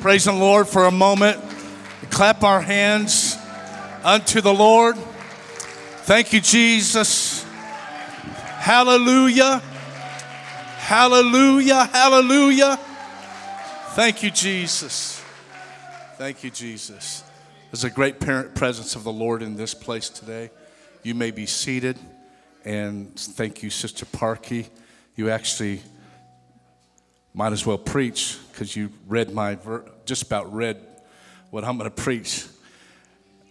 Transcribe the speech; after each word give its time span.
Praise 0.00 0.24
the 0.24 0.32
Lord 0.32 0.68
for 0.68 0.84
a 0.84 0.90
moment. 0.90 1.42
Clap 2.10 2.44
our 2.44 2.60
hands 2.60 3.36
unto 4.04 4.40
the 4.40 4.54
Lord. 4.54 4.96
Thank 6.04 6.32
you, 6.32 6.40
Jesus. 6.40 7.44
Hallelujah. 8.58 9.58
Hallelujah. 10.78 11.84
Hallelujah. 11.86 12.78
Thank 13.94 14.22
you, 14.22 14.30
Jesus. 14.30 15.22
Thank 16.16 16.44
you, 16.44 16.50
Jesus. 16.50 17.24
There's 17.70 17.84
a 17.84 17.90
great 17.90 18.20
parent 18.20 18.54
presence 18.54 18.94
of 18.94 19.02
the 19.02 19.12
Lord 19.12 19.42
in 19.42 19.56
this 19.56 19.74
place 19.74 20.08
today. 20.08 20.50
You 21.02 21.14
may 21.14 21.30
be 21.30 21.46
seated. 21.46 21.98
And 22.64 23.14
thank 23.16 23.62
you, 23.62 23.70
Sister 23.70 24.06
Parkey. 24.06 24.68
You 25.16 25.30
actually 25.30 25.80
might 27.36 27.52
as 27.52 27.66
well 27.66 27.76
preach 27.76 28.38
because 28.50 28.74
you 28.74 28.90
read 29.06 29.30
my, 29.30 29.56
ver- 29.56 29.84
just 30.06 30.22
about 30.22 30.54
read 30.54 30.78
what 31.50 31.64
I'm 31.64 31.76
going 31.76 31.88
to 31.88 31.94
preach. 31.94 32.46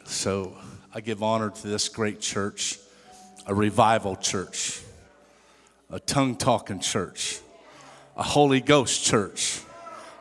So 0.05 0.57
I 0.91 1.01
give 1.01 1.21
honor 1.21 1.51
to 1.51 1.67
this 1.67 1.87
great 1.87 2.19
church, 2.19 2.79
a 3.45 3.53
revival 3.53 4.15
church, 4.15 4.81
a 5.91 5.99
tongue 5.99 6.35
talking 6.35 6.79
church, 6.79 7.39
a 8.17 8.23
Holy 8.23 8.59
Ghost 8.59 9.05
church, 9.05 9.61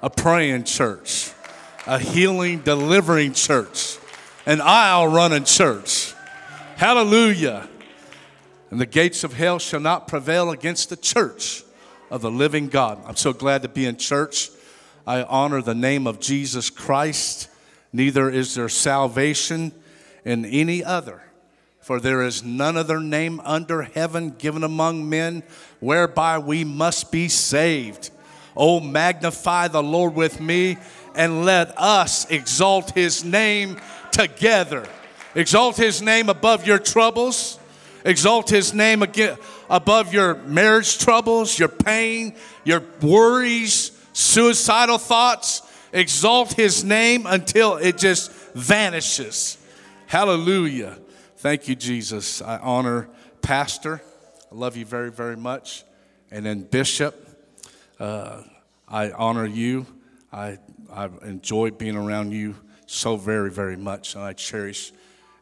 a 0.02 0.10
praying 0.10 0.64
church, 0.64 1.32
a 1.86 1.98
healing, 1.98 2.60
delivering 2.60 3.32
church, 3.32 3.96
an 4.44 4.60
aisle 4.60 5.08
running 5.08 5.44
church. 5.44 6.12
Hallelujah. 6.76 7.66
And 8.70 8.78
the 8.78 8.84
gates 8.84 9.24
of 9.24 9.32
hell 9.32 9.58
shall 9.58 9.80
not 9.80 10.06
prevail 10.06 10.50
against 10.50 10.90
the 10.90 10.98
church 10.98 11.63
of 12.14 12.20
the 12.20 12.30
living 12.30 12.68
God. 12.68 13.02
I'm 13.06 13.16
so 13.16 13.32
glad 13.32 13.62
to 13.62 13.68
be 13.68 13.86
in 13.86 13.96
church. 13.96 14.48
I 15.04 15.24
honor 15.24 15.60
the 15.60 15.74
name 15.74 16.06
of 16.06 16.20
Jesus 16.20 16.70
Christ. 16.70 17.48
Neither 17.92 18.30
is 18.30 18.54
there 18.54 18.68
salvation 18.68 19.72
in 20.24 20.44
any 20.44 20.84
other, 20.84 21.22
for 21.80 21.98
there 21.98 22.22
is 22.22 22.44
none 22.44 22.76
other 22.76 23.00
name 23.00 23.40
under 23.40 23.82
heaven 23.82 24.30
given 24.30 24.62
among 24.62 25.08
men 25.10 25.42
whereby 25.80 26.38
we 26.38 26.62
must 26.62 27.10
be 27.10 27.28
saved. 27.28 28.10
Oh, 28.56 28.78
magnify 28.78 29.66
the 29.66 29.82
Lord 29.82 30.14
with 30.14 30.40
me 30.40 30.78
and 31.16 31.44
let 31.44 31.76
us 31.76 32.30
exalt 32.30 32.92
his 32.92 33.24
name 33.24 33.80
together. 34.12 34.86
Exalt 35.34 35.76
his 35.76 36.00
name 36.00 36.28
above 36.28 36.64
your 36.64 36.78
troubles. 36.78 37.58
Exalt 38.04 38.50
his 38.50 38.72
name 38.72 39.02
again 39.02 39.36
above 39.68 40.12
your 40.12 40.34
marriage 40.34 40.98
troubles, 40.98 41.58
your 41.58 41.68
pain, 41.68 42.34
your 42.64 42.82
worries, 43.00 43.92
suicidal 44.12 44.98
thoughts. 44.98 45.62
Exalt 45.92 46.54
his 46.54 46.82
name 46.82 47.24
until 47.26 47.76
it 47.76 47.98
just 47.98 48.32
vanishes. 48.54 49.58
Hallelujah. 50.06 50.98
Thank 51.36 51.68
you, 51.68 51.76
Jesus. 51.76 52.42
I 52.42 52.58
honor 52.58 53.08
Pastor. 53.42 54.02
I 54.50 54.54
love 54.54 54.76
you 54.76 54.84
very, 54.84 55.10
very 55.10 55.36
much. 55.36 55.84
And 56.30 56.44
then 56.46 56.62
Bishop, 56.62 57.14
uh, 58.00 58.42
I 58.88 59.12
honor 59.12 59.46
you. 59.46 59.86
I, 60.32 60.58
I 60.92 61.08
enjoy 61.22 61.70
being 61.70 61.96
around 61.96 62.32
you 62.32 62.56
so 62.86 63.16
very, 63.16 63.50
very 63.50 63.76
much. 63.76 64.14
And 64.14 64.24
I 64.24 64.32
cherish 64.32 64.92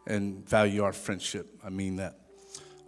and 0.07 0.47
value 0.47 0.83
our 0.83 0.93
friendship. 0.93 1.49
I 1.65 1.71
mean 1.71 1.97
that. 1.97 2.17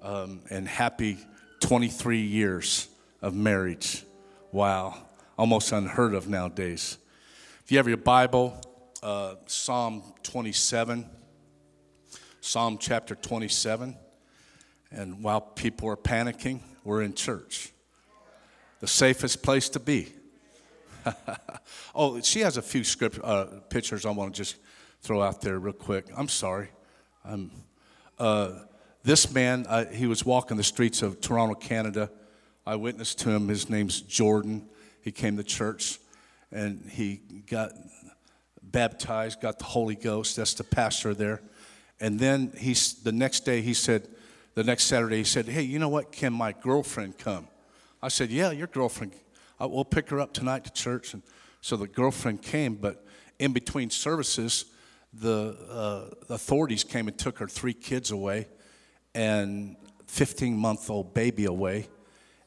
Um, 0.04 0.42
and 0.50 0.68
happy 0.68 1.16
23 1.60 2.20
years 2.20 2.88
of 3.22 3.34
marriage. 3.34 4.04
Wow, 4.52 4.98
almost 5.38 5.72
unheard 5.72 6.12
of 6.12 6.28
nowadays. 6.28 6.98
If 7.64 7.72
you 7.72 7.78
have 7.78 7.88
your 7.88 7.96
Bible, 7.96 8.60
uh, 9.02 9.36
Psalm 9.46 10.02
27, 10.22 11.08
Psalm 12.42 12.76
chapter 12.78 13.14
27, 13.14 13.96
and 14.90 15.22
while 15.22 15.40
people 15.40 15.88
are 15.88 15.96
panicking, 15.96 16.60
we're 16.84 17.00
in 17.00 17.14
church. 17.14 17.72
The 18.80 18.86
safest 18.86 19.42
place 19.42 19.70
to 19.70 19.80
be. 19.80 20.12
oh, 21.94 22.20
she 22.20 22.40
has 22.40 22.58
a 22.58 22.62
few 22.62 22.84
script 22.84 23.18
uh, 23.24 23.46
pictures 23.70 24.04
I 24.04 24.10
want 24.10 24.34
to 24.34 24.38
just 24.38 24.56
throw 25.00 25.22
out 25.22 25.40
there 25.40 25.58
real 25.58 25.72
quick. 25.72 26.04
I'm 26.14 26.28
sorry. 26.28 26.68
I'm, 27.24 27.50
uh, 28.18 28.50
this 29.04 29.30
man, 29.32 29.66
uh, 29.68 29.84
he 29.84 30.06
was 30.06 30.24
walking 30.24 30.56
the 30.56 30.64
streets 30.64 31.02
of 31.02 31.20
Toronto, 31.20 31.54
Canada. 31.54 32.10
I 32.66 32.76
witnessed 32.76 33.18
to 33.20 33.30
him. 33.30 33.48
His 33.48 33.68
name's 33.68 34.00
Jordan. 34.00 34.66
He 35.02 35.12
came 35.12 35.36
to 35.36 35.44
church 35.44 36.00
and 36.50 36.88
he 36.90 37.20
got 37.50 37.72
baptized, 38.62 39.42
got 39.42 39.58
the 39.58 39.66
Holy 39.66 39.94
Ghost. 39.94 40.36
That's 40.36 40.54
the 40.54 40.64
pastor 40.64 41.12
there. 41.12 41.42
And 42.00 42.18
then 42.18 42.52
he's, 42.56 42.94
the 42.94 43.12
next 43.12 43.40
day, 43.40 43.60
he 43.60 43.74
said, 43.74 44.08
the 44.54 44.64
next 44.64 44.84
Saturday, 44.84 45.18
he 45.18 45.24
said, 45.24 45.46
Hey, 45.48 45.62
you 45.62 45.78
know 45.78 45.90
what? 45.90 46.10
Can 46.10 46.32
my 46.32 46.52
girlfriend 46.52 47.18
come? 47.18 47.48
I 48.02 48.08
said, 48.08 48.30
Yeah, 48.30 48.52
your 48.52 48.68
girlfriend. 48.68 49.12
I, 49.60 49.66
we'll 49.66 49.84
pick 49.84 50.08
her 50.10 50.20
up 50.20 50.32
tonight 50.32 50.64
to 50.64 50.72
church. 50.72 51.12
And 51.12 51.22
so 51.60 51.76
the 51.76 51.88
girlfriend 51.88 52.40
came, 52.40 52.74
but 52.76 53.04
in 53.38 53.52
between 53.52 53.90
services, 53.90 54.64
the 55.12 55.56
uh, 55.70 56.32
authorities 56.32 56.84
came 56.84 57.06
and 57.06 57.18
took 57.18 57.38
her 57.38 57.48
three 57.48 57.74
kids 57.74 58.10
away 58.10 58.46
and 59.14 59.76
15 60.06 60.56
month 60.56 60.90
old 60.90 61.14
baby 61.14 61.44
away, 61.44 61.88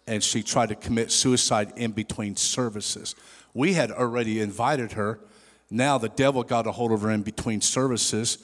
and 0.05 0.23
she 0.23 0.44
tried 0.44 0.69
to 0.69 0.75
commit 0.75 1.11
suicide 1.11 1.73
in 1.75 1.91
between 1.91 2.35
services. 2.35 3.16
We 3.53 3.73
had 3.73 3.91
already 3.91 4.39
invited 4.39 4.94
her. 4.94 5.19
Now 5.69 5.97
the 5.97 6.09
devil 6.09 6.44
got 6.44 6.67
a 6.67 6.72
hold 6.72 6.91
of 6.91 7.01
her 7.01 7.11
in 7.11 7.23
between 7.23 7.61
services, 7.61 8.38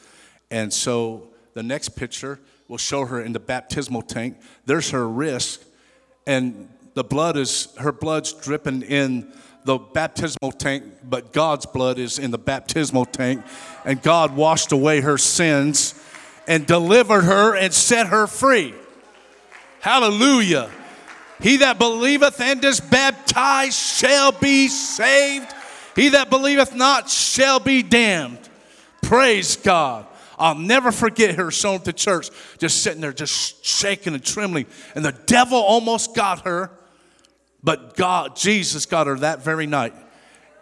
and 0.51 0.73
so 0.73 1.29
the 1.53 1.63
next 1.63 1.89
picture 1.89 2.39
will 2.67 2.77
show 2.77 3.05
her 3.05 3.21
in 3.21 3.33
the 3.33 3.39
baptismal 3.39 4.01
tank. 4.01 4.37
There's 4.65 4.89
her 4.91 5.07
wrist, 5.07 5.63
and 6.25 6.69
the 6.93 7.03
blood 7.03 7.37
is 7.37 7.69
her 7.77 7.91
blood's 7.91 8.33
dripping 8.33 8.81
in 8.83 9.31
the 9.65 9.77
baptismal 9.77 10.51
tank, 10.51 10.83
but 11.03 11.31
God's 11.31 11.65
blood 11.65 11.97
is 11.97 12.19
in 12.19 12.31
the 12.31 12.37
baptismal 12.37 13.05
tank, 13.05 13.43
and 13.85 14.01
God 14.01 14.35
washed 14.35 14.71
away 14.71 15.01
her 15.01 15.17
sins 15.17 15.93
and 16.47 16.65
delivered 16.65 17.21
her 17.21 17.55
and 17.55 17.73
set 17.73 18.07
her 18.07 18.27
free. 18.27 18.73
Hallelujah. 19.79 20.69
He 21.41 21.57
that 21.57 21.77
believeth 21.77 22.39
and 22.39 22.63
is 22.63 22.79
baptized 22.79 23.75
shall 23.75 24.31
be 24.31 24.67
saved. 24.67 25.53
He 25.95 26.09
that 26.09 26.29
believeth 26.29 26.73
not 26.73 27.09
shall 27.09 27.59
be 27.59 27.83
damned. 27.83 28.39
Praise 29.01 29.57
God. 29.57 30.05
I'll 30.39 30.55
never 30.55 30.91
forget 30.91 31.35
her 31.35 31.51
showing 31.51 31.77
up 31.77 31.83
to 31.83 31.93
church, 31.93 32.29
just 32.57 32.81
sitting 32.81 33.01
there, 33.01 33.13
just 33.13 33.63
shaking 33.63 34.13
and 34.13 34.23
trembling. 34.23 34.65
And 34.95 35.05
the 35.05 35.11
devil 35.25 35.57
almost 35.57 36.15
got 36.15 36.41
her, 36.45 36.71
but 37.63 37.95
God, 37.95 38.35
Jesus 38.35 38.85
got 38.85 39.07
her 39.07 39.17
that 39.19 39.43
very 39.43 39.67
night 39.67 39.93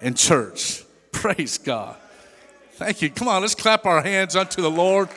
in 0.02 0.14
church. 0.16 0.84
Praise 1.12 1.58
God. 1.58 1.96
Thank 2.74 3.02
you. 3.02 3.10
Come 3.10 3.28
on, 3.28 3.42
let's 3.42 3.56
clap 3.56 3.86
our 3.86 4.02
hands 4.02 4.36
unto 4.36 4.62
the 4.62 4.72
Lord. 4.72 5.10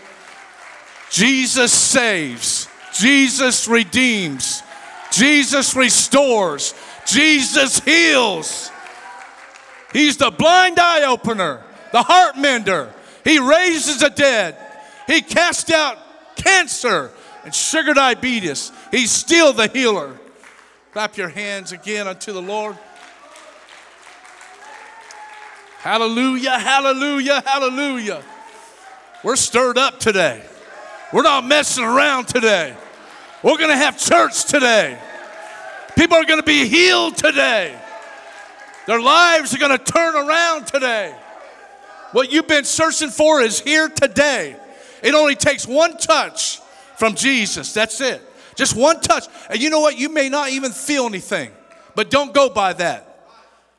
Jesus 1.15 1.73
saves, 1.73 2.67
Jesus 2.93 3.69
redeems, 3.69 4.65
Jesus 5.13 5.77
restores, 5.77 6.75
Jesus 7.07 7.79
heals. 7.79 8.69
He's 9.93 10.17
the 10.17 10.33
blind 10.33 10.81
eye 10.81 11.05
opener, 11.05 11.63
the 11.93 12.03
heart 12.03 12.37
mender. 12.37 12.93
He 13.23 13.39
raises 13.39 14.01
the 14.01 14.11
dead. 14.11 14.57
He 15.07 15.23
casts 15.23 15.71
out 15.71 15.99
cancer 16.35 17.13
and 17.45 17.55
sugar 17.55 17.95
diabetes. 17.95 18.73
He's 18.91 19.13
still 19.13 19.53
the 19.53 19.69
healer. 19.69 20.19
Clap 20.93 21.17
your 21.17 21.29
hands 21.29 21.71
again 21.71 22.09
unto 22.09 22.33
the 22.33 22.43
Lord. 22.43 22.77
Hallelujah, 25.79 26.59
hallelujah, 26.59 27.41
hallelujah. 27.47 28.25
We're 29.23 29.37
stirred 29.37 29.79
up 29.79 30.01
today. 30.01 30.43
We're 31.15 31.23
not 31.23 31.47
messing 31.47 31.85
around 31.85 32.27
today. 32.27 32.77
We're 33.41 33.57
going 33.57 33.71
to 33.71 33.77
have 33.77 33.97
church 33.97 34.47
today. 34.47 34.99
People 35.97 36.17
are 36.17 36.25
going 36.25 36.41
to 36.41 36.45
be 36.45 36.67
healed 36.67 37.17
today. 37.17 37.81
Their 38.89 39.01
lives 39.01 39.55
are 39.55 39.59
going 39.59 39.79
to 39.79 39.93
turn 39.93 40.17
around 40.17 40.67
today. 40.67 41.15
What 42.11 42.33
you've 42.33 42.49
been 42.49 42.65
searching 42.65 43.11
for 43.11 43.41
is 43.41 43.61
here 43.61 43.89
today. 43.89 44.57
It 45.05 45.15
only 45.15 45.37
takes 45.37 45.69
one 45.69 45.97
touch 45.99 46.59
from 46.97 47.15
Jesus. 47.15 47.73
That's 47.73 48.01
it. 48.01 48.21
Just 48.57 48.75
one 48.75 49.01
touch. 49.01 49.27
And 49.49 49.63
you 49.63 49.71
know 49.71 49.79
what? 49.79 49.97
You 49.97 50.09
may 50.09 50.29
not 50.29 50.49
even 50.51 50.73
feel 50.73 51.07
anything, 51.07 51.53
but 51.95 52.11
don't 52.11 52.35
go 52.35 52.51
by 52.51 52.73
that. 52.73 53.29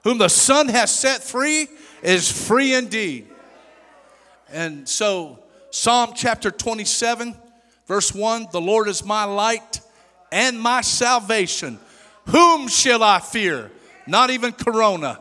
Whom 0.05 0.19
the 0.19 0.29
Son 0.29 0.69
has 0.69 0.89
set 0.89 1.21
free 1.21 1.67
is 2.01 2.31
free 2.47 2.73
indeed. 2.73 3.27
And 4.47 4.87
so 4.87 5.39
Psalm 5.75 6.13
chapter 6.15 6.51
27, 6.51 7.35
verse 7.85 8.15
1 8.15 8.47
The 8.53 8.61
Lord 8.61 8.87
is 8.87 9.03
my 9.03 9.25
light 9.25 9.81
and 10.31 10.57
my 10.57 10.79
salvation. 10.79 11.77
Whom 12.27 12.69
shall 12.69 13.03
I 13.03 13.19
fear? 13.19 13.69
Not 14.07 14.29
even 14.29 14.53
Corona. 14.53 15.19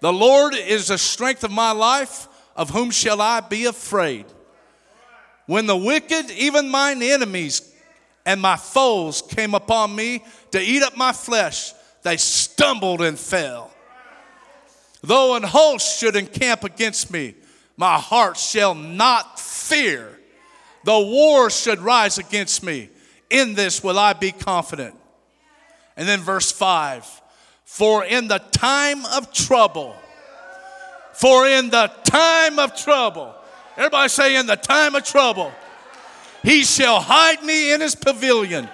The 0.00 0.12
Lord 0.12 0.54
is 0.56 0.88
the 0.88 0.98
strength 0.98 1.42
of 1.42 1.50
my 1.50 1.70
life. 1.70 2.28
Of 2.54 2.68
whom 2.68 2.90
shall 2.90 3.22
I 3.22 3.40
be 3.40 3.64
afraid? 3.64 4.26
When 5.46 5.64
the 5.64 5.74
wicked, 5.74 6.30
even 6.32 6.68
mine 6.68 7.02
enemies 7.02 7.72
and 8.26 8.42
my 8.42 8.56
foes, 8.56 9.22
came 9.22 9.54
upon 9.54 9.96
me 9.96 10.22
to 10.50 10.60
eat 10.60 10.82
up 10.82 10.98
my 10.98 11.14
flesh, 11.14 11.72
they 12.02 12.18
stumbled 12.18 13.00
and 13.00 13.18
fell. 13.18 13.72
Though 15.02 15.34
an 15.34 15.44
host 15.44 15.98
should 15.98 16.14
encamp 16.14 16.62
against 16.62 17.10
me, 17.10 17.36
my 17.76 17.98
heart 17.98 18.36
shall 18.36 18.74
not 18.74 19.40
fear. 19.40 20.18
The 20.84 20.98
war 20.98 21.50
should 21.50 21.80
rise 21.80 22.18
against 22.18 22.62
me, 22.62 22.90
in 23.30 23.54
this 23.54 23.82
will 23.82 23.98
I 23.98 24.12
be 24.12 24.32
confident. 24.32 24.94
And 25.96 26.08
then 26.08 26.20
verse 26.20 26.52
5 26.52 27.22
For 27.64 28.04
in 28.04 28.28
the 28.28 28.38
time 28.52 29.04
of 29.06 29.32
trouble, 29.32 29.96
for 31.14 31.46
in 31.46 31.70
the 31.70 31.90
time 32.04 32.58
of 32.58 32.76
trouble, 32.76 33.34
everybody 33.76 34.08
say, 34.08 34.36
in 34.36 34.46
the 34.46 34.56
time 34.56 34.94
of 34.94 35.04
trouble, 35.04 35.52
he 36.42 36.64
shall 36.64 37.00
hide 37.00 37.42
me 37.42 37.72
in 37.72 37.80
his 37.80 37.94
pavilion. 37.94 38.68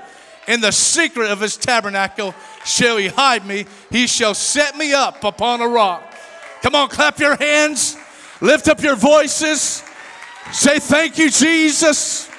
In 0.48 0.60
the 0.60 0.72
secret 0.72 1.30
of 1.30 1.40
his 1.40 1.56
tabernacle 1.56 2.34
shall 2.64 2.96
he 2.96 3.06
hide 3.06 3.46
me. 3.46 3.66
He 3.90 4.08
shall 4.08 4.34
set 4.34 4.76
me 4.76 4.92
up 4.92 5.22
upon 5.22 5.60
a 5.60 5.68
rock. 5.68 6.02
Come 6.62 6.74
on, 6.74 6.88
clap 6.88 7.20
your 7.20 7.36
hands, 7.36 7.96
lift 8.40 8.68
up 8.68 8.82
your 8.82 8.96
voices, 8.96 9.82
say, 10.52 10.78
Thank 10.78 11.18
you, 11.18 11.30
Jesus. 11.30 12.30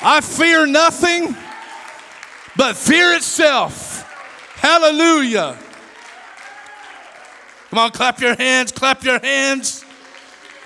I 0.00 0.20
fear 0.20 0.66
nothing 0.66 1.34
but 2.56 2.76
fear 2.76 3.14
itself. 3.14 4.02
Hallelujah. 4.56 5.56
Come 7.70 7.78
on, 7.78 7.90
clap 7.90 8.20
your 8.20 8.36
hands, 8.36 8.70
clap 8.70 9.02
your 9.02 9.18
hands. 9.18 9.84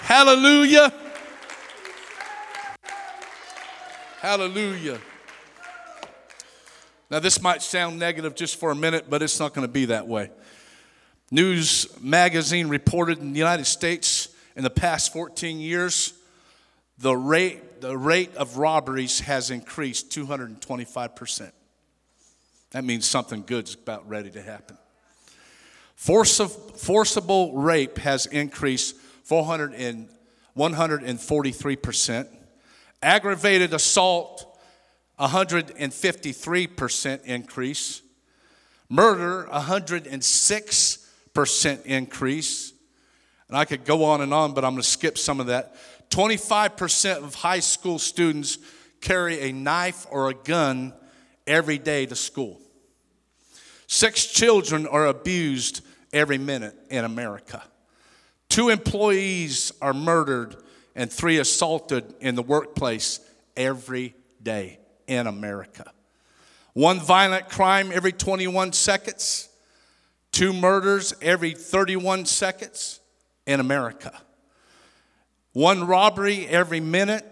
Hallelujah. 0.01 0.93
Hallelujah. 4.21 4.99
Now, 7.11 7.21
this 7.21 7.41
might 7.41 7.63
sound 7.63 7.99
negative 7.99 8.35
just 8.35 8.59
for 8.59 8.71
a 8.71 8.75
minute, 8.75 9.07
but 9.09 9.23
it's 9.23 9.39
not 9.39 9.55
going 9.55 9.67
to 9.67 9.73
be 9.73 9.87
that 9.87 10.07
way. 10.07 10.31
News 11.31 11.87
magazine 12.01 12.69
reported 12.69 13.19
in 13.19 13.33
the 13.33 13.39
United 13.39 13.67
States 13.67 14.18
in 14.59 14.65
the 14.65 14.71
past 14.71 15.13
14 15.13 15.61
years, 15.61 16.13
the 16.99 17.17
rate, 17.17 17.81
the 17.81 17.97
rate 17.97 18.35
of 18.35 18.59
robberies 18.59 19.21
has 19.21 19.53
increased 19.53 20.11
225%. 20.11 21.53
That 22.73 22.83
means 22.83 23.07
something 23.07 23.45
good's 23.47 23.75
about 23.75 24.09
ready 24.09 24.33
to 24.33 24.43
happen. 24.43 24.77
forcible 25.95 27.53
rape 27.53 27.99
has 27.99 28.27
increased 28.27 28.97
400 29.23 29.75
and 29.75 30.09
143%. 30.57 32.27
Aggravated 33.01 33.73
assault, 33.73 34.59
153% 35.21 37.25
increase. 37.25 38.03
Murder, 38.89 39.47
106 39.51 41.07
percent 41.33 41.87
increase. 41.87 42.73
And 43.49 43.57
I 43.57 43.65
could 43.65 43.85
go 43.85 44.05
on 44.05 44.21
and 44.21 44.33
on, 44.35 44.53
but 44.53 44.65
I'm 44.65 44.73
going 44.73 44.83
to 44.83 44.89
skip 44.89 45.17
some 45.17 45.41
of 45.41 45.47
that. 45.47 45.75
25% 46.11 47.25
of 47.25 47.35
high 47.35 47.61
school 47.61 47.99
students 47.99 48.59
carry 49.01 49.41
a 49.49 49.53
knife 49.53 50.07
or 50.11 50.29
a 50.29 50.35
gun 50.35 50.93
every 51.47 51.79
day 51.79 52.07
to 52.07 52.15
school. 52.15 52.61
Six 53.87 54.27
children 54.27 54.87
are 54.87 55.07
abused 55.07 55.85
every 56.13 56.39
minute 56.39 56.77
in 56.91 57.05
America. 57.05 57.63
Two 58.49 58.69
employees 58.69 59.73
are 59.81 59.95
murdered 59.95 60.57
and 60.95 61.11
three 61.11 61.39
assaulted 61.39 62.15
in 62.21 62.35
the 62.35 62.43
workplace 62.43 63.21
every 63.57 64.15
day 64.43 64.79
in 65.07 65.27
America. 65.27 65.91
One 66.75 67.01
violent 67.01 67.49
crime 67.49 67.91
every 67.93 68.13
21 68.13 68.73
seconds 68.73 69.49
two 70.33 70.53
murders 70.53 71.15
every 71.21 71.53
31 71.53 72.27
seconds 72.27 73.01
in 73.49 73.59
America, 73.59 74.13
one 75.53 75.85
robbery 75.85 76.47
every 76.47 76.79
minute, 76.79 77.25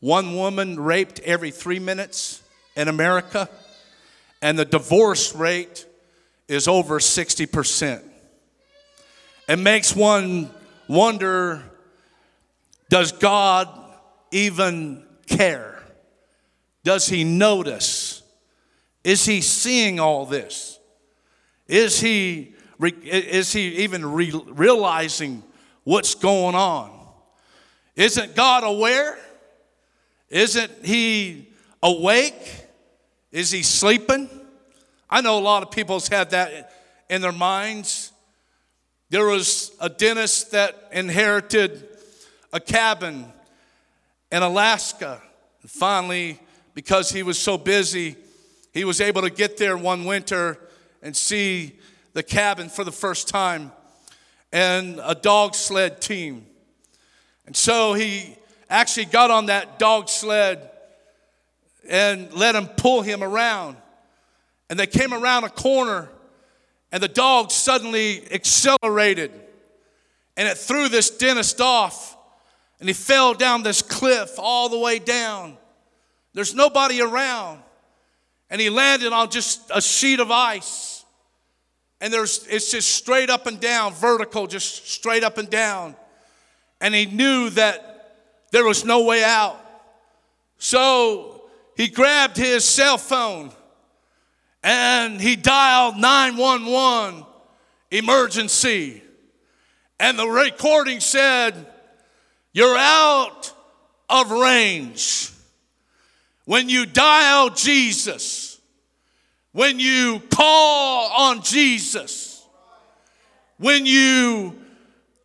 one 0.00 0.36
woman 0.36 0.78
raped 0.78 1.20
every 1.20 1.50
three 1.50 1.78
minutes 1.78 2.42
in 2.76 2.88
America, 2.88 3.48
and 4.42 4.58
the 4.58 4.66
divorce 4.66 5.34
rate 5.34 5.86
is 6.48 6.68
over 6.68 6.98
60%. 6.98 8.02
It 9.48 9.58
makes 9.58 9.96
one 9.96 10.50
wonder 10.88 11.64
does 12.88 13.12
God 13.12 13.68
even 14.32 15.04
care? 15.28 15.80
Does 16.82 17.06
He 17.06 17.22
notice? 17.22 18.22
Is 19.04 19.24
He 19.24 19.40
seeing 19.40 20.00
all 20.00 20.26
this? 20.26 20.80
Is 21.70 22.00
he, 22.00 22.52
is 22.82 23.52
he 23.52 23.82
even 23.82 24.04
re- 24.04 24.42
realizing 24.46 25.42
what's 25.84 26.14
going 26.14 26.54
on? 26.54 26.90
Isn't 27.96 28.34
God 28.34 28.64
aware? 28.64 29.18
Isn't 30.28 30.72
he 30.84 31.48
awake? 31.82 32.66
Is 33.32 33.50
he 33.50 33.62
sleeping? 33.62 34.28
I 35.08 35.20
know 35.20 35.38
a 35.38 35.40
lot 35.40 35.62
of 35.62 35.70
people's 35.70 36.08
had 36.08 36.30
that 36.30 36.72
in 37.08 37.20
their 37.20 37.32
minds. 37.32 38.12
There 39.10 39.26
was 39.26 39.72
a 39.80 39.88
dentist 39.88 40.52
that 40.52 40.88
inherited 40.92 41.88
a 42.52 42.60
cabin 42.60 43.26
in 44.30 44.42
Alaska. 44.42 45.20
finally, 45.66 46.38
because 46.74 47.10
he 47.10 47.22
was 47.22 47.38
so 47.38 47.58
busy, 47.58 48.16
he 48.72 48.84
was 48.84 49.00
able 49.00 49.22
to 49.22 49.30
get 49.30 49.56
there 49.56 49.76
one 49.76 50.04
winter 50.04 50.58
and 51.02 51.16
see 51.16 51.78
the 52.12 52.22
cabin 52.22 52.68
for 52.68 52.84
the 52.84 52.92
first 52.92 53.28
time 53.28 53.72
and 54.52 55.00
a 55.04 55.14
dog 55.14 55.54
sled 55.54 56.00
team. 56.00 56.46
And 57.46 57.56
so 57.56 57.94
he 57.94 58.36
actually 58.68 59.06
got 59.06 59.30
on 59.30 59.46
that 59.46 59.78
dog 59.78 60.08
sled 60.08 60.70
and 61.88 62.32
let 62.32 62.54
him 62.54 62.66
pull 62.66 63.02
him 63.02 63.22
around. 63.22 63.76
And 64.68 64.78
they 64.78 64.86
came 64.86 65.12
around 65.12 65.44
a 65.44 65.48
corner, 65.48 66.08
and 66.92 67.02
the 67.02 67.08
dog 67.08 67.50
suddenly 67.50 68.32
accelerated 68.32 69.32
and 70.40 70.48
it 70.48 70.56
threw 70.56 70.88
this 70.88 71.10
dentist 71.10 71.60
off. 71.60 72.16
And 72.78 72.88
he 72.88 72.94
fell 72.94 73.34
down 73.34 73.62
this 73.62 73.82
cliff 73.82 74.38
all 74.38 74.70
the 74.70 74.78
way 74.78 74.98
down. 74.98 75.58
There's 76.32 76.54
nobody 76.54 77.02
around. 77.02 77.60
And 78.48 78.58
he 78.58 78.70
landed 78.70 79.12
on 79.12 79.28
just 79.28 79.70
a 79.74 79.82
sheet 79.82 80.18
of 80.18 80.30
ice 80.30 80.89
and 82.00 82.12
there's 82.12 82.46
it's 82.48 82.70
just 82.70 82.92
straight 82.92 83.30
up 83.30 83.46
and 83.46 83.60
down, 83.60 83.92
vertical, 83.92 84.46
just 84.46 84.88
straight 84.88 85.22
up 85.22 85.38
and 85.38 85.50
down. 85.50 85.94
And 86.80 86.94
he 86.94 87.06
knew 87.06 87.50
that 87.50 88.16
there 88.52 88.64
was 88.64 88.84
no 88.84 89.04
way 89.04 89.22
out. 89.22 89.58
So 90.58 91.44
he 91.76 91.88
grabbed 91.88 92.36
his 92.36 92.64
cell 92.64 92.98
phone 92.98 93.52
and 94.62 95.20
he 95.20 95.36
dialed 95.36 95.96
911 95.96 97.24
emergency. 97.90 99.02
And 99.98 100.18
the 100.18 100.28
recording 100.28 101.00
said, 101.00 101.66
You're 102.52 102.76
out 102.76 103.52
of 104.08 104.30
range. 104.30 105.30
When 106.46 106.68
you 106.68 106.86
dial 106.86 107.50
Jesus, 107.50 108.49
when 109.52 109.80
you 109.80 110.20
call 110.30 111.10
on 111.10 111.42
Jesus, 111.42 112.46
when 113.58 113.84
you 113.84 114.58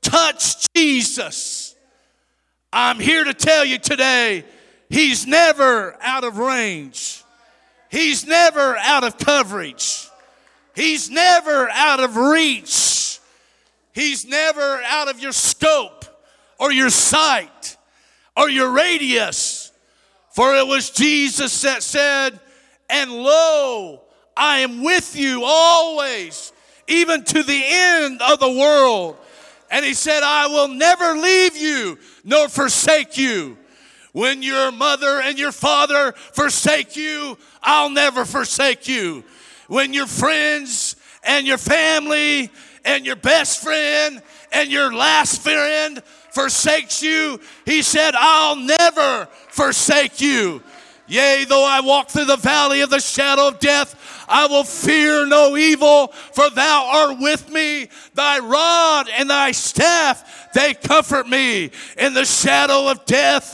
touch 0.02 0.68
Jesus, 0.74 1.76
I'm 2.74 3.00
here 3.00 3.24
to 3.24 3.34
tell 3.34 3.64
you 3.64 3.78
today, 3.78 4.44
He's 4.90 5.26
never 5.26 5.98
out 6.02 6.24
of 6.24 6.38
range. 6.38 7.24
He's 7.90 8.26
never 8.26 8.76
out 8.78 9.04
of 9.04 9.18
coverage. 9.18 10.10
He's 10.76 11.10
never 11.10 11.70
out 11.70 12.02
of 12.02 12.18
reach. 12.18 13.20
He's 13.94 14.26
never 14.26 14.82
out 14.84 15.08
of 15.08 15.20
your 15.20 15.32
scope 15.32 16.04
or 16.60 16.72
your 16.72 16.90
sight 16.90 17.78
or 18.36 18.50
your 18.50 18.72
radius. 18.72 19.72
For 20.32 20.56
it 20.56 20.68
was 20.68 20.90
Jesus 20.90 21.62
that 21.62 21.82
said, 21.82 22.40
And 22.90 23.12
lo, 23.12 24.05
I 24.38 24.60
am 24.60 24.84
with 24.84 25.16
you 25.16 25.44
always, 25.46 26.52
even 26.88 27.24
to 27.24 27.44
the 27.44 27.62
end 27.66 28.22
of 28.22 28.40
the 28.40 28.52
world. 28.52 29.18
And 29.72 29.84
he 29.84 29.94
said, 29.94 30.24
I 30.24 30.48
will 30.48 30.68
never 30.68 31.14
leave 31.14 31.58
you 31.58 31.98
nor 32.24 32.50
forsake 32.50 33.18
you. 33.18 33.58
When 34.12 34.42
your 34.42 34.72
mother 34.72 35.20
and 35.22 35.38
your 35.38 35.52
father 35.52 36.14
forsake 36.14 36.96
you, 36.96 37.38
I'll 37.62 37.90
never 37.90 38.24
forsake 38.24 38.88
you. 38.88 39.24
When 39.68 39.94
your 39.94 40.08
friends 40.08 40.96
and 41.24 41.46
your 41.46 41.58
family 41.58 42.50
and 42.86 43.06
your 43.06 43.18
best 43.18 43.62
friend 43.62 44.22
and 44.54 44.70
your 44.70 44.94
last 44.94 45.42
friend 45.42 46.02
forsakes 46.32 47.02
you, 47.02 47.40
he 47.66 47.82
said, 47.82 48.14
I'll 48.16 48.56
never 48.56 49.28
forsake 49.50 50.22
you. 50.22 50.62
Yea, 51.08 51.46
though 51.48 51.66
I 51.66 51.82
walk 51.82 52.10
through 52.10 52.26
the 52.26 52.38
valley 52.38 52.82
of 52.82 52.90
the 52.90 53.00
shadow 53.00 53.48
of 53.48 53.60
death, 53.60 54.24
I 54.28 54.48
will 54.48 54.64
fear 54.64 55.26
no 55.26 55.56
evil, 55.56 56.08
for 56.08 56.50
thou 56.50 56.90
art 56.92 57.20
with 57.20 57.52
me. 57.52 57.90
Thy 58.16 58.40
rod 58.40 59.08
and 59.16 59.30
thy 59.30 59.52
staff, 59.52 60.52
they 60.54 60.74
comfort 60.74 61.28
me. 61.28 61.70
In 61.98 62.14
the 62.14 62.26
shadow 62.26 62.90
of 62.90 63.06
death, 63.06 63.54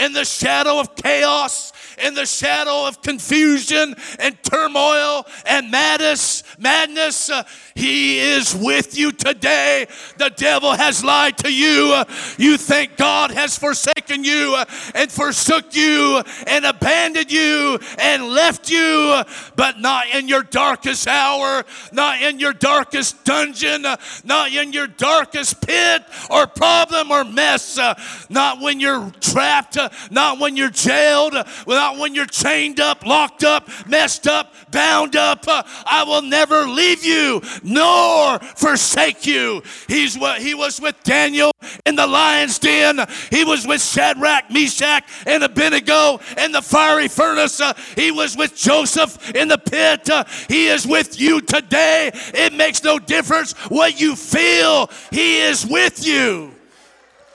in 0.00 0.12
the 0.12 0.24
shadow 0.24 0.78
of 0.78 0.94
chaos, 0.94 1.71
in 2.02 2.14
the 2.14 2.26
shadow 2.26 2.86
of 2.86 3.00
confusion 3.02 3.94
and 4.18 4.42
turmoil 4.42 5.26
and 5.46 5.70
madness, 5.70 6.42
madness, 6.58 7.30
uh, 7.30 7.44
he 7.74 8.18
is 8.18 8.54
with 8.54 8.96
you 8.98 9.12
today. 9.12 9.86
The 10.18 10.30
devil 10.30 10.72
has 10.72 11.04
lied 11.04 11.38
to 11.38 11.52
you. 11.52 12.02
You 12.38 12.56
think 12.56 12.96
God 12.96 13.30
has 13.30 13.56
forsaken 13.56 14.24
you 14.24 14.54
uh, 14.56 14.64
and 14.94 15.10
forsook 15.10 15.74
you 15.74 16.22
and 16.46 16.64
abandoned 16.64 17.30
you 17.30 17.78
and 17.98 18.28
left 18.28 18.70
you, 18.70 19.22
but 19.56 19.80
not 19.80 20.08
in 20.14 20.28
your 20.28 20.42
darkest 20.42 21.06
hour, 21.06 21.64
not 21.92 22.20
in 22.22 22.38
your 22.38 22.52
darkest 22.52 23.24
dungeon, 23.24 23.86
uh, 23.86 23.96
not 24.24 24.52
in 24.52 24.72
your 24.72 24.86
darkest 24.86 25.66
pit 25.66 26.02
or 26.30 26.46
problem 26.46 27.10
or 27.10 27.24
mess, 27.24 27.78
uh, 27.78 27.94
not 28.28 28.60
when 28.60 28.80
you're 28.80 29.10
trapped, 29.20 29.78
not 30.10 30.38
when 30.38 30.56
you're 30.56 30.70
jailed, 30.70 31.34
not 31.66 31.91
when 31.98 32.14
you're 32.14 32.26
chained 32.26 32.80
up, 32.80 33.04
locked 33.04 33.44
up, 33.44 33.68
messed 33.86 34.26
up, 34.26 34.54
bound 34.70 35.16
up. 35.16 35.44
I 35.46 36.04
will 36.06 36.22
never 36.22 36.66
leave 36.66 37.04
you 37.04 37.42
nor 37.62 38.38
forsake 38.38 39.26
you. 39.26 39.62
He's 39.88 40.18
what 40.18 40.40
he 40.40 40.54
was 40.54 40.80
with 40.80 41.00
Daniel 41.02 41.52
in 41.86 41.96
the 41.96 42.06
lion's 42.06 42.58
den. 42.58 43.00
He 43.30 43.44
was 43.44 43.66
with 43.66 43.82
Shadrach, 43.82 44.50
Meshach, 44.50 45.04
and 45.26 45.42
Abednego 45.42 46.20
in 46.38 46.52
the 46.52 46.62
fiery 46.62 47.08
furnace. 47.08 47.60
Uh, 47.60 47.74
he 47.96 48.10
was 48.10 48.36
with 48.36 48.56
Joseph 48.56 49.34
in 49.34 49.48
the 49.48 49.58
pit. 49.58 50.08
Uh, 50.08 50.24
he 50.48 50.68
is 50.68 50.86
with 50.86 51.20
you 51.20 51.40
today. 51.40 52.10
It 52.14 52.52
makes 52.52 52.82
no 52.82 52.98
difference 52.98 53.52
what 53.68 54.00
you 54.00 54.16
feel. 54.16 54.90
He 55.10 55.40
is 55.40 55.66
with 55.66 56.06
you. 56.06 56.51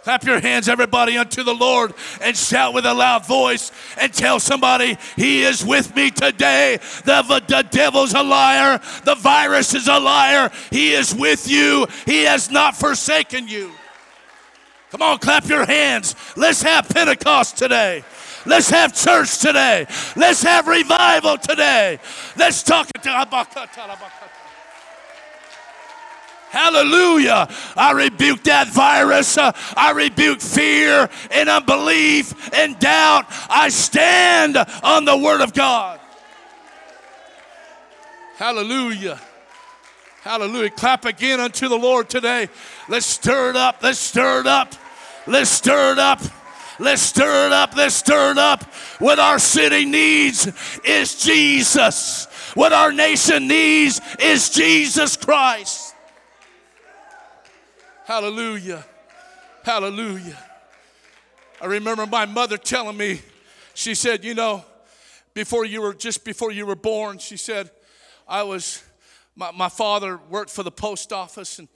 Clap 0.07 0.23
your 0.23 0.39
hands, 0.39 0.69
everybody, 0.69 1.17
unto 1.17 1.43
the 1.43 1.53
Lord 1.53 1.93
and 2.21 2.37
shout 2.37 2.73
with 2.73 2.85
a 2.85 2.93
loud 2.93 3.25
voice 3.25 3.73
and 3.99 4.13
tell 4.13 4.39
somebody, 4.39 4.97
He 5.17 5.43
is 5.43 5.65
with 5.65 5.93
me 5.97 6.11
today. 6.11 6.77
The, 7.03 7.43
the 7.45 7.67
devil's 7.69 8.13
a 8.13 8.23
liar. 8.23 8.79
The 9.03 9.15
virus 9.15 9.73
is 9.73 9.89
a 9.89 9.99
liar. 9.99 10.49
He 10.71 10.93
is 10.93 11.13
with 11.13 11.49
you. 11.49 11.87
He 12.05 12.23
has 12.23 12.49
not 12.49 12.77
forsaken 12.77 13.49
you. 13.49 13.73
Come 14.91 15.01
on, 15.01 15.17
clap 15.17 15.49
your 15.49 15.65
hands. 15.65 16.15
Let's 16.37 16.61
have 16.61 16.87
Pentecost 16.87 17.57
today. 17.57 18.05
Let's 18.45 18.69
have 18.69 18.95
church 18.95 19.39
today. 19.39 19.87
Let's 20.15 20.41
have 20.41 20.67
revival 20.67 21.37
today. 21.37 21.99
Let's 22.37 22.63
talk 22.63 22.87
to 22.93 22.99
Hallelujah. 26.57 27.47
I 27.75 27.91
rebuke 27.91 28.41
that 28.45 28.69
virus. 28.69 29.37
Uh, 29.37 29.51
I 29.75 29.91
rebuke 29.91 30.41
fear 30.41 31.07
and 31.29 31.49
unbelief 31.49 32.51
and 32.51 32.79
doubt. 32.79 33.25
I 33.47 33.69
stand 33.69 34.57
on 34.81 35.05
the 35.05 35.15
Word 35.15 35.41
of 35.41 35.53
God. 35.53 35.99
Hallelujah. 38.37 39.21
Hallelujah. 40.23 40.71
Clap 40.71 41.05
again 41.05 41.39
unto 41.39 41.69
the 41.69 41.77
Lord 41.77 42.09
today. 42.09 42.49
Let's 42.89 43.05
stir 43.05 43.51
it 43.51 43.55
up. 43.55 43.83
Let's 43.83 43.99
stir 43.99 44.39
it 44.39 44.47
up. 44.47 44.73
Let's 45.27 45.51
stir 45.51 45.91
it 45.91 45.99
up. 45.99 46.21
Let's 46.79 47.03
stir 47.03 47.45
it 47.45 47.51
up. 47.51 47.75
Let's 47.75 47.93
stir 47.93 48.31
it 48.31 48.39
up. 48.39 48.63
What 48.97 49.19
our 49.19 49.37
city 49.37 49.85
needs 49.85 50.51
is 50.83 51.23
Jesus. 51.23 52.25
What 52.55 52.73
our 52.73 52.91
nation 52.91 53.47
needs 53.47 54.01
is 54.19 54.49
Jesus 54.49 55.15
Christ. 55.15 55.93
Hallelujah. 58.07 58.85
Hallelujah. 59.65 60.37
I 61.61 61.65
remember 61.65 62.05
my 62.05 62.25
mother 62.25 62.57
telling 62.57 62.95
me, 62.95 63.21
she 63.73 63.95
said, 63.95 64.23
you 64.23 64.33
know, 64.33 64.63
before 65.33 65.65
you 65.65 65.81
were, 65.81 65.93
just 65.93 66.23
before 66.23 66.49
you 66.49 66.65
were 66.65 66.77
born, 66.77 67.17
she 67.17 67.35
said, 67.35 67.69
I 68.25 68.43
was, 68.43 68.81
my, 69.35 69.51
my 69.51 69.67
father 69.67 70.21
worked 70.29 70.51
for 70.51 70.63
the 70.63 70.71
post 70.71 71.11
office, 71.11 71.59
and, 71.59 71.67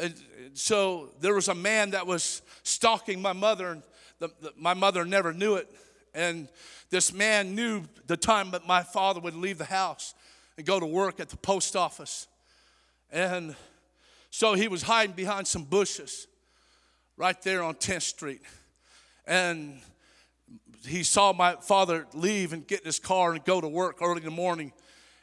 and 0.00 0.14
so 0.54 1.10
there 1.18 1.34
was 1.34 1.48
a 1.48 1.54
man 1.56 1.90
that 1.90 2.06
was 2.06 2.42
stalking 2.62 3.20
my 3.20 3.32
mother, 3.32 3.72
and 3.72 3.82
the, 4.20 4.28
the, 4.40 4.52
my 4.56 4.72
mother 4.72 5.04
never 5.04 5.32
knew 5.32 5.56
it. 5.56 5.68
And 6.14 6.46
this 6.90 7.12
man 7.12 7.56
knew 7.56 7.82
the 8.06 8.16
time 8.16 8.52
that 8.52 8.68
my 8.68 8.84
father 8.84 9.18
would 9.18 9.34
leave 9.34 9.58
the 9.58 9.64
house 9.64 10.14
and 10.56 10.64
go 10.64 10.78
to 10.78 10.86
work 10.86 11.18
at 11.18 11.28
the 11.28 11.36
post 11.36 11.74
office. 11.74 12.28
And 13.10 13.56
so 14.30 14.54
he 14.54 14.68
was 14.68 14.82
hiding 14.82 15.14
behind 15.14 15.46
some 15.46 15.64
bushes 15.64 16.26
right 17.16 17.40
there 17.42 17.62
on 17.62 17.74
10th 17.74 18.02
Street. 18.02 18.42
And 19.26 19.80
he 20.86 21.02
saw 21.02 21.32
my 21.32 21.56
father 21.56 22.06
leave 22.14 22.52
and 22.52 22.66
get 22.66 22.80
in 22.80 22.86
his 22.86 22.98
car 22.98 23.32
and 23.32 23.44
go 23.44 23.60
to 23.60 23.68
work 23.68 23.98
early 24.00 24.18
in 24.18 24.24
the 24.24 24.30
morning. 24.30 24.72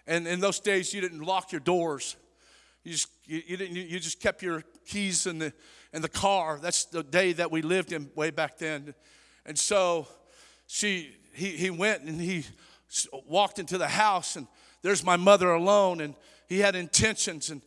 And 0.08 0.28
in 0.28 0.40
those 0.40 0.60
days, 0.60 0.94
you 0.94 1.02
didn't 1.02 1.22
lock 1.22 1.52
your 1.52 1.62
doors. 1.62 2.18
You 2.84 2.94
just, 2.94 3.08
you, 3.26 3.58
didn't, 3.58 3.76
you 3.76 4.00
just 4.00 4.20
kept 4.20 4.42
your 4.42 4.64
keys 4.86 5.26
in 5.26 5.40
the, 5.40 5.54
in 5.94 6.02
the 6.02 6.10
car. 6.10 6.60
That's 6.62 6.86
the 6.86 7.04
day 7.04 7.32
that 7.34 7.52
we 7.52 7.62
lived 7.62 7.94
in 7.94 8.10
way 8.16 8.30
back 8.30 8.58
then. 8.58 8.94
And 9.46 9.58
so 9.58 10.08
she, 10.68 11.16
he, 11.34 11.50
he 11.52 11.70
went 11.70 12.04
and 12.04 12.20
he 12.20 12.46
walked 13.26 13.60
into 13.60 13.78
the 13.78 13.88
house, 13.88 14.36
and 14.36 14.48
there's 14.82 15.04
my 15.04 15.16
mother 15.16 15.52
alone, 15.52 16.02
and 16.02 16.16
he 16.48 16.60
had 16.60 16.76
intentions. 16.76 17.50
And 17.50 17.62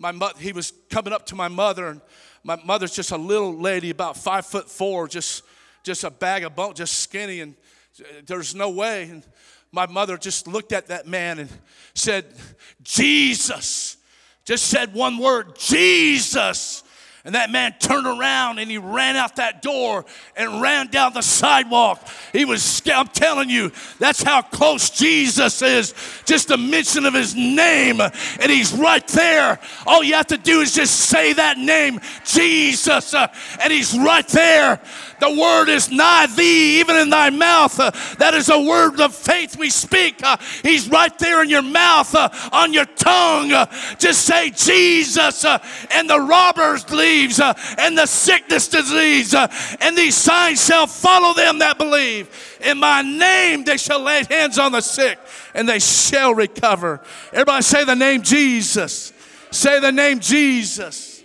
my 0.00 0.32
he 0.38 0.52
was 0.52 0.72
coming 0.88 1.12
up 1.12 1.26
to 1.26 1.36
my 1.36 1.48
mother, 1.48 1.88
and 1.88 2.00
my 2.42 2.56
mother's 2.64 2.92
just 2.92 3.12
a 3.12 3.18
little 3.18 3.54
lady, 3.54 3.90
about 3.90 4.16
five 4.16 4.46
foot 4.46 4.68
four, 4.68 5.06
just, 5.06 5.42
just 5.84 6.04
a 6.04 6.10
bag 6.10 6.42
of 6.42 6.56
bones, 6.56 6.78
just 6.78 6.94
skinny, 6.94 7.40
and 7.40 7.54
uh, 8.00 8.04
there's 8.26 8.54
no 8.54 8.70
way. 8.70 9.04
And 9.04 9.22
my 9.72 9.86
mother 9.86 10.16
just 10.16 10.48
looked 10.48 10.72
at 10.72 10.86
that 10.86 11.06
man 11.06 11.38
and 11.38 11.50
said, 11.94 12.24
Jesus. 12.82 13.98
Just 14.46 14.68
said 14.68 14.94
one 14.94 15.18
word, 15.18 15.56
Jesus. 15.58 16.82
And 17.24 17.34
that 17.34 17.50
man 17.50 17.74
turned 17.78 18.06
around 18.06 18.60
and 18.60 18.70
he 18.70 18.78
ran 18.78 19.14
out 19.14 19.36
that 19.36 19.60
door 19.60 20.06
and 20.36 20.62
ran 20.62 20.86
down 20.86 21.12
the 21.12 21.20
sidewalk. 21.20 22.06
He 22.32 22.46
was. 22.46 22.80
I'm 22.90 23.08
telling 23.08 23.50
you, 23.50 23.72
that's 23.98 24.22
how 24.22 24.40
close 24.40 24.88
Jesus 24.88 25.60
is. 25.60 25.94
Just 26.24 26.50
a 26.50 26.56
mention 26.56 27.04
of 27.04 27.12
his 27.12 27.34
name, 27.34 28.00
and 28.00 28.50
he's 28.50 28.72
right 28.72 29.06
there. 29.08 29.58
All 29.86 30.02
you 30.02 30.14
have 30.14 30.28
to 30.28 30.38
do 30.38 30.60
is 30.60 30.74
just 30.74 30.98
say 30.98 31.34
that 31.34 31.58
name, 31.58 32.00
Jesus, 32.24 33.12
uh, 33.12 33.28
and 33.62 33.72
he's 33.72 33.98
right 33.98 34.26
there. 34.28 34.80
The 35.20 35.30
word 35.30 35.68
is 35.68 35.90
nigh 35.90 36.26
thee, 36.26 36.80
even 36.80 36.96
in 36.96 37.10
thy 37.10 37.30
mouth. 37.30 37.78
Uh, 37.78 37.90
that 38.18 38.32
is 38.32 38.48
a 38.48 38.58
word 38.58 39.00
of 39.00 39.14
faith 39.14 39.56
we 39.56 39.68
speak. 39.68 40.22
Uh, 40.22 40.38
he's 40.62 40.88
right 40.88 41.16
there 41.18 41.42
in 41.42 41.50
your 41.50 41.62
mouth, 41.62 42.14
uh, 42.14 42.30
on 42.52 42.72
your 42.72 42.86
tongue. 42.86 43.52
Uh, 43.52 43.66
just 43.98 44.24
say 44.24 44.50
Jesus, 44.50 45.44
uh, 45.44 45.58
and 45.92 46.08
the 46.08 46.18
robbers 46.18 46.90
leaves, 46.90 47.38
uh, 47.38 47.52
and 47.78 47.96
the 47.96 48.06
sickness 48.06 48.68
disease, 48.68 49.34
and 49.34 49.96
these 49.96 50.16
signs 50.16 50.64
shall 50.64 50.86
follow 50.86 51.34
them 51.34 51.58
that 51.58 51.76
believe. 51.76 52.28
In 52.62 52.78
my 52.78 53.02
name 53.02 53.64
they 53.64 53.76
shall 53.76 54.00
lay 54.00 54.24
hands 54.24 54.58
on 54.58 54.72
the 54.72 54.80
sick, 54.80 55.18
and 55.54 55.68
they 55.68 55.78
shall 55.78 56.34
recover. 56.34 57.00
Everybody 57.32 57.62
say 57.62 57.84
the 57.84 57.94
name 57.94 58.22
Jesus. 58.22 59.12
Say 59.50 59.80
the 59.80 59.92
name 59.92 60.20
Jesus. 60.20 61.22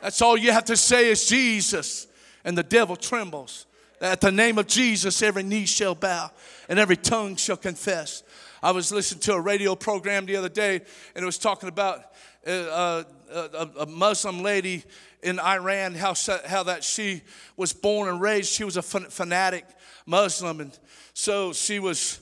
That's 0.00 0.22
all 0.22 0.36
you 0.36 0.52
have 0.52 0.66
to 0.66 0.76
say 0.76 1.10
is 1.10 1.26
Jesus 1.26 2.06
and 2.44 2.56
the 2.56 2.62
devil 2.62 2.96
trembles. 2.96 3.66
At 4.00 4.20
the 4.20 4.32
name 4.32 4.58
of 4.58 4.66
Jesus, 4.66 5.22
every 5.22 5.42
knee 5.42 5.66
shall 5.66 5.94
bow 5.94 6.30
and 6.68 6.78
every 6.78 6.96
tongue 6.96 7.36
shall 7.36 7.56
confess. 7.56 8.22
I 8.62 8.70
was 8.70 8.90
listening 8.92 9.20
to 9.20 9.34
a 9.34 9.40
radio 9.40 9.74
program 9.74 10.26
the 10.26 10.36
other 10.36 10.48
day, 10.48 10.76
and 11.14 11.22
it 11.22 11.26
was 11.26 11.38
talking 11.38 11.68
about 11.68 12.02
uh, 12.46 12.50
uh 12.50 13.04
a, 13.30 13.68
a, 13.80 13.86
Muslim 13.86 14.42
lady 14.42 14.84
in 15.22 15.40
Iran, 15.40 15.94
how, 15.94 16.14
how 16.46 16.62
that 16.62 16.84
she 16.84 17.22
was 17.56 17.72
born 17.72 18.08
and 18.08 18.20
raised. 18.20 18.52
She 18.52 18.64
was 18.64 18.76
a 18.76 18.82
fanatic 18.82 19.66
Muslim, 20.06 20.60
and 20.60 20.78
so 21.14 21.52
she 21.52 21.78
was, 21.78 22.20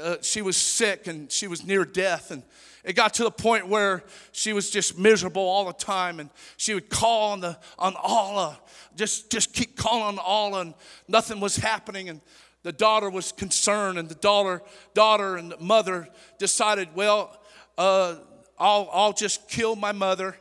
uh, 0.00 0.16
she 0.20 0.42
was 0.42 0.56
sick 0.56 1.06
and 1.06 1.30
she 1.30 1.46
was 1.46 1.64
near 1.64 1.84
death. 1.84 2.30
And 2.30 2.42
it 2.84 2.94
got 2.94 3.14
to 3.14 3.24
the 3.24 3.30
point 3.30 3.68
where 3.68 4.02
she 4.32 4.52
was 4.52 4.70
just 4.70 4.98
miserable 4.98 5.42
all 5.42 5.66
the 5.66 5.72
time, 5.72 6.20
and 6.20 6.30
she 6.56 6.74
would 6.74 6.88
call 6.88 7.32
on 7.32 7.40
the 7.40 7.58
on 7.78 7.94
Allah, 7.96 8.58
just 8.96 9.30
just 9.30 9.52
keep 9.52 9.76
calling 9.76 10.02
on 10.02 10.18
Allah, 10.18 10.60
and 10.62 10.74
nothing 11.08 11.40
was 11.40 11.56
happening. 11.56 12.08
And 12.08 12.20
the 12.62 12.72
daughter 12.72 13.10
was 13.10 13.32
concerned, 13.32 13.98
and 13.98 14.08
the 14.08 14.14
daughter 14.14 14.62
daughter 14.94 15.36
and 15.36 15.52
the 15.52 15.58
mother 15.58 16.08
decided, 16.38 16.88
well, 16.94 17.38
uh, 17.76 18.16
I'll 18.58 18.88
I'll 18.92 19.12
just 19.12 19.48
kill 19.48 19.76
my 19.76 19.92
mother, 19.92 20.36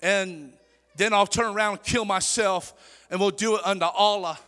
and 0.00 0.52
then 0.96 1.12
I'll 1.12 1.26
turn 1.26 1.54
around 1.54 1.72
and 1.72 1.82
kill 1.82 2.04
myself, 2.04 3.04
and 3.10 3.20
we'll 3.20 3.30
do 3.30 3.56
it 3.56 3.62
unto 3.64 3.84
Allah. 3.84 4.38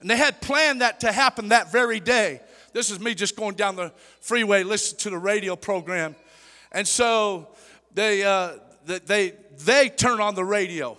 And 0.00 0.10
they 0.10 0.16
had 0.16 0.40
planned 0.40 0.80
that 0.80 1.00
to 1.00 1.12
happen 1.12 1.48
that 1.50 1.70
very 1.70 2.00
day. 2.00 2.40
This 2.72 2.90
is 2.90 2.98
me 2.98 3.14
just 3.14 3.36
going 3.36 3.54
down 3.54 3.76
the 3.76 3.92
freeway, 4.20 4.62
listening 4.62 4.98
to 5.00 5.10
the 5.10 5.18
radio 5.18 5.56
program. 5.56 6.16
And 6.72 6.88
so 6.88 7.48
they, 7.94 8.24
uh, 8.24 8.54
they, 8.84 9.34
they 9.64 9.88
turn 9.88 10.20
on 10.20 10.34
the 10.34 10.44
radio 10.44 10.96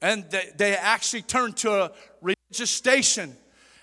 and 0.00 0.28
they, 0.30 0.50
they 0.56 0.76
actually 0.76 1.22
turned 1.22 1.56
to 1.58 1.84
a 1.84 1.92
religious 2.20 2.70
station. 2.70 3.36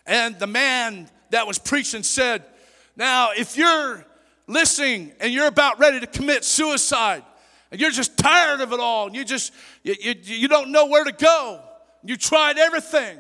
And 0.06 0.38
the 0.40 0.48
man 0.48 1.10
that 1.30 1.46
was 1.46 1.60
preaching 1.60 2.04
said, 2.04 2.44
Now, 2.96 3.30
if 3.38 3.56
you're 3.58 4.06
listening 4.48 5.14
and 5.20 5.32
you're 5.32 5.48
about 5.48 5.80
ready 5.80 6.00
to 6.00 6.08
commit 6.08 6.44
suicide, 6.44 7.24
and 7.72 7.80
you're 7.80 7.92
just 7.92 8.18
tired 8.18 8.62
of 8.62 8.74
it 8.74 8.80
all, 8.80 9.08
and 9.08 9.16
you 9.16 9.24
just 9.24 9.54
you, 9.84 9.96
you, 10.00 10.16
you 10.24 10.48
don't 10.48 10.72
know 10.72 10.88
where 10.88 11.04
to 11.04 11.12
go, 11.12 11.62
you 12.04 12.18
tried 12.18 12.58
everything. 12.58 13.18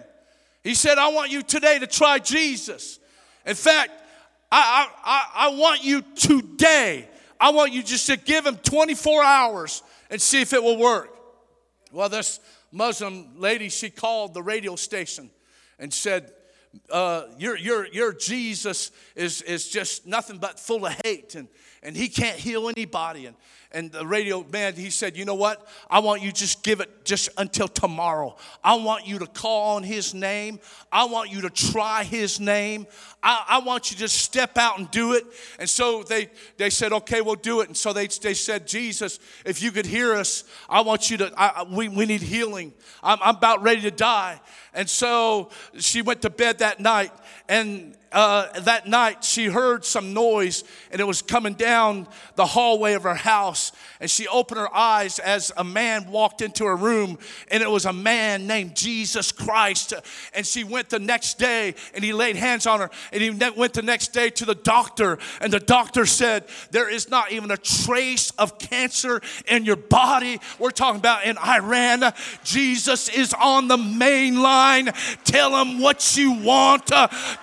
He 0.64 0.74
said, 0.74 0.98
I 0.98 1.10
want 1.10 1.32
you 1.32 1.42
today 1.42 1.80
to 1.80 1.88
try 1.88 2.20
Jesus. 2.20 3.00
In 3.46 3.56
fact, 3.56 3.92
I, 4.52 4.90
I, 5.04 5.48
I 5.48 5.50
want 5.56 5.84
you 5.84 6.02
today, 6.16 7.08
I 7.40 7.52
want 7.52 7.72
you 7.72 7.82
just 7.84 8.08
to 8.08 8.18
give 8.18 8.46
him 8.46 8.58
24 8.58 9.24
hours 9.24 9.84
and 10.10 10.22
see 10.22 10.42
if 10.42 10.54
it 10.54 10.62
will 10.62 10.78
work. 10.78 11.16
Well, 11.92 12.10
this 12.10 12.40
Muslim 12.72 13.40
lady, 13.40 13.70
she 13.70 13.90
called 13.90 14.34
the 14.34 14.44
radio 14.44 14.76
station 14.76 15.30
and 15.80 15.94
said, 15.94 16.32
uh, 16.92 17.24
your, 17.38 17.58
your, 17.58 17.88
your 17.88 18.14
Jesus 18.14 18.92
is, 19.16 19.42
is 19.42 19.70
just 19.70 20.06
nothing 20.06 20.38
but 20.38 20.60
full 20.60 20.86
of 20.86 20.96
hate 21.04 21.36
and, 21.36 21.48
and 21.82 21.96
he 21.96 22.10
can't 22.10 22.38
heal 22.38 22.70
anybody. 22.70 23.26
And, 23.26 23.36
and 23.72 23.92
the 23.92 24.06
radio 24.06 24.44
man, 24.52 24.74
he 24.74 24.90
said, 24.90 25.16
You 25.16 25.26
know 25.26 25.36
what? 25.36 25.68
I 25.90 26.00
want 26.00 26.24
you 26.24 26.32
just 26.32 26.64
give 26.64 26.80
it 26.80 27.06
just 27.06 27.30
until 27.38 27.68
tomorrow. 27.68 28.36
I 28.64 28.76
want 28.76 29.08
you 29.08 29.20
to 29.20 29.28
call 29.28 29.76
on 29.76 29.84
his 29.84 30.14
name. 30.14 30.60
I 30.92 31.06
want 31.06 31.32
you 31.32 31.42
to 31.42 31.50
try 31.50 32.04
his 32.04 32.40
name. 32.40 32.88
I, 33.22 33.46
I 33.48 33.60
want 33.60 33.92
you 33.92 33.96
to 33.96 34.00
just 34.02 34.18
step 34.18 34.58
out 34.58 34.80
and 34.80 34.90
do 34.90 35.14
it. 35.14 35.24
And 35.60 35.70
so 35.70 36.04
they, 36.04 36.30
they 36.58 36.70
said, 36.72 36.92
Okay, 36.92 37.22
we'll 37.22 37.36
do 37.36 37.62
it. 37.62 37.68
And 37.68 37.78
so 37.78 37.94
they, 37.94 38.08
they 38.08 38.34
said, 38.34 38.68
Jesus, 38.68 39.20
if 39.46 39.62
you 39.62 39.72
could 39.72 39.86
hear 39.86 40.16
us, 40.16 40.44
I 40.68 40.82
want 40.82 41.12
you 41.12 41.18
to, 41.18 41.32
I, 41.38 41.64
we, 41.64 41.90
we 41.90 42.06
need 42.08 42.22
healing. 42.22 42.74
I'm, 43.04 43.20
I'm 43.22 43.36
about 43.36 43.62
ready 43.62 43.82
to 43.82 43.92
die. 43.92 44.42
And 44.74 44.90
so 44.90 45.50
she 45.78 46.02
went 46.02 46.24
to 46.24 46.30
bed 46.30 46.60
that 46.60 46.80
night. 46.80 47.12
And 47.48 47.96
uh, 48.12 48.60
that 48.62 48.88
night 48.88 49.24
she 49.24 49.46
heard 49.46 49.86
some 49.86 50.14
noise 50.14 50.64
and 50.92 51.00
it 51.00 51.04
was 51.04 51.22
coming 51.22 51.54
down 51.54 52.08
the 52.36 52.46
hallway 52.46 52.94
of 52.94 53.04
her 53.04 53.16
house. 53.16 53.72
And 54.00 54.10
she 54.10 54.28
opened 54.28 54.60
her 54.60 54.74
eyes 54.74 55.20
as 55.20 55.52
a 55.58 55.64
man 55.64 56.10
walked 56.10 56.42
into 56.42 56.66
her 56.66 56.76
room 56.76 57.20
and 57.52 57.62
it 57.62 57.70
was 57.70 57.86
a 57.86 57.94
man 57.94 58.48
named 58.48 58.76
Jesus 58.76 59.32
Christ. 59.32 59.94
And 60.34 60.46
she 60.46 60.64
went 60.64 60.90
the 60.90 61.00
next 61.00 61.38
day 61.38 61.76
and 61.94 62.04
he 62.04 62.14
laid 62.14 62.36
hands 62.36 62.66
on 62.66 62.80
her 62.80 62.90
and 63.14 63.22
he 63.22 63.30
went 63.30 63.74
the 63.74 63.84
next 63.84 64.08
day 64.10 64.30
to 64.32 64.46
the 64.46 64.56
doctor. 64.56 65.20
And 65.40 65.54
the 65.54 65.60
doctor 65.60 66.06
said, 66.06 66.46
There 66.72 66.90
is 66.90 67.10
not 67.10 67.32
even 67.32 67.52
a 67.52 67.58
trace 67.58 68.32
of 68.32 68.58
cancer 68.58 69.22
in 69.48 69.66
your 69.66 69.76
body. 69.76 70.40
We're 70.58 70.72
talking 70.72 71.00
about 71.00 71.26
in 71.26 71.38
Iran. 71.38 72.04
Jesus 72.44 73.10
is 73.10 73.34
on 73.34 73.68
the 73.68 73.78
main 73.78 74.42
line. 74.42 74.90
Tell 75.26 75.62
him 75.62 75.80
what 75.80 76.18
you 76.18 76.32
want. 76.32 76.90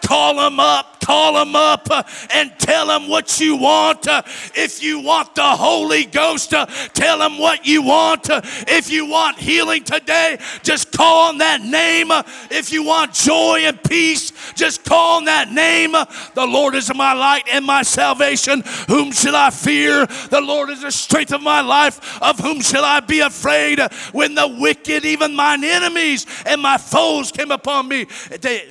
Call 0.03 0.47
him 0.47 0.56
up, 0.61 1.01
call 1.01 1.41
him 1.41 1.55
up, 1.55 1.89
uh, 1.91 2.03
and 2.35 2.53
tell 2.59 2.91
him 2.91 3.09
what 3.09 3.39
you 3.41 3.57
want. 3.57 4.07
Uh, 4.09 4.23
if 4.55 4.83
you 4.83 5.01
want 5.01 5.35
the 5.35 5.43
Holy 5.43 6.05
Ghost, 6.05 6.53
uh, 6.53 6.67
tell 6.95 7.23
him 7.23 7.39
what 7.39 7.65
you 7.65 7.83
want. 7.83 8.27
If 8.69 8.91
you 8.91 9.07
want 9.07 9.39
healing 9.39 9.85
today, 9.85 10.39
just 10.63 10.93
call 10.93 11.29
on 11.29 11.39
that 11.39 11.61
name. 11.63 12.09
If 12.51 12.73
you 12.73 12.83
want 12.83 13.13
joy 13.13 13.61
and 13.63 13.83
peace, 13.85 14.33
just 14.55 14.85
call 14.85 15.19
on 15.19 15.25
that 15.27 15.53
name. 15.53 15.93
The 15.93 16.47
Lord 16.47 16.75
is 16.75 16.93
my 16.95 17.13
light 17.13 17.45
and 17.53 17.65
my 17.65 17.83
salvation. 17.83 18.63
Whom 18.89 19.13
shall 19.13 19.37
I 19.37 19.51
fear? 19.51 20.07
The 20.07 20.41
Lord 20.41 20.71
is 20.71 20.83
the 20.83 20.91
strength 20.91 21.33
of 21.33 21.43
my 21.43 21.61
life. 21.61 22.21
Of 22.23 22.41
whom 22.41 22.61
shall 22.61 22.85
I 22.85 23.01
be 23.01 23.21
afraid? 23.21 23.81
When 24.13 24.35
the 24.35 24.49
wicked, 24.49 25.05
even 25.05 25.35
mine 25.35 25.65
enemies 25.65 26.27
and 26.45 26.61
my 26.61 26.79
foes 26.79 27.31
came 27.31 27.51
upon 27.51 27.89
me, 27.89 28.07
they, 28.41 28.65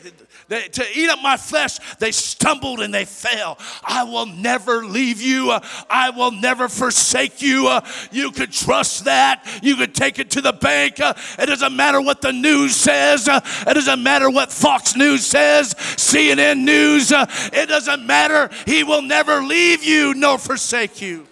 they, 0.48 0.68
to 0.68 0.86
eat 0.94 1.10
up 1.10 1.20
my 1.24 1.38
flesh, 1.38 1.80
they 1.98 2.12
stumbled 2.12 2.80
and 2.80 2.94
they 2.94 3.06
fell. 3.06 3.58
I 3.84 4.04
will 4.04 4.28
never 4.28 4.86
leave 4.86 5.20
you. 5.20 5.50
Uh, 5.50 5.60
I 5.90 6.12
will 6.12 6.32
never 6.32 6.70
forsake 6.70 7.42
you. 7.42 7.68
Uh, 7.68 7.82
you 8.12 8.30
could 8.30 8.52
trust 8.52 9.06
that. 9.06 9.44
You 9.64 9.76
could 9.76 9.96
take 9.96 10.20
it 10.20 10.30
to 10.32 10.42
the 10.42 10.54
bank. 10.54 11.00
Uh, 11.00 11.16
it 11.40 11.48
doesn't 11.48 11.76
matter 11.76 12.00
what 12.00 12.22
the 12.22 12.32
news 12.32 12.76
says. 12.76 13.28
It 13.28 13.74
doesn't 13.74 14.04
matter 14.04 14.30
what 14.30 14.52
Fox 14.52 14.96
News 14.96 15.26
says, 15.26 15.74
CNN 15.74 16.60
News. 16.60 17.12
It 17.12 17.68
doesn't 17.68 18.06
matter. 18.06 18.52
He 18.68 18.84
will 18.84 19.02
never 19.02 19.42
leave 19.42 19.84
you 19.84 20.14
nor 20.14 20.38
forsake 20.38 21.02
you. 21.02 21.26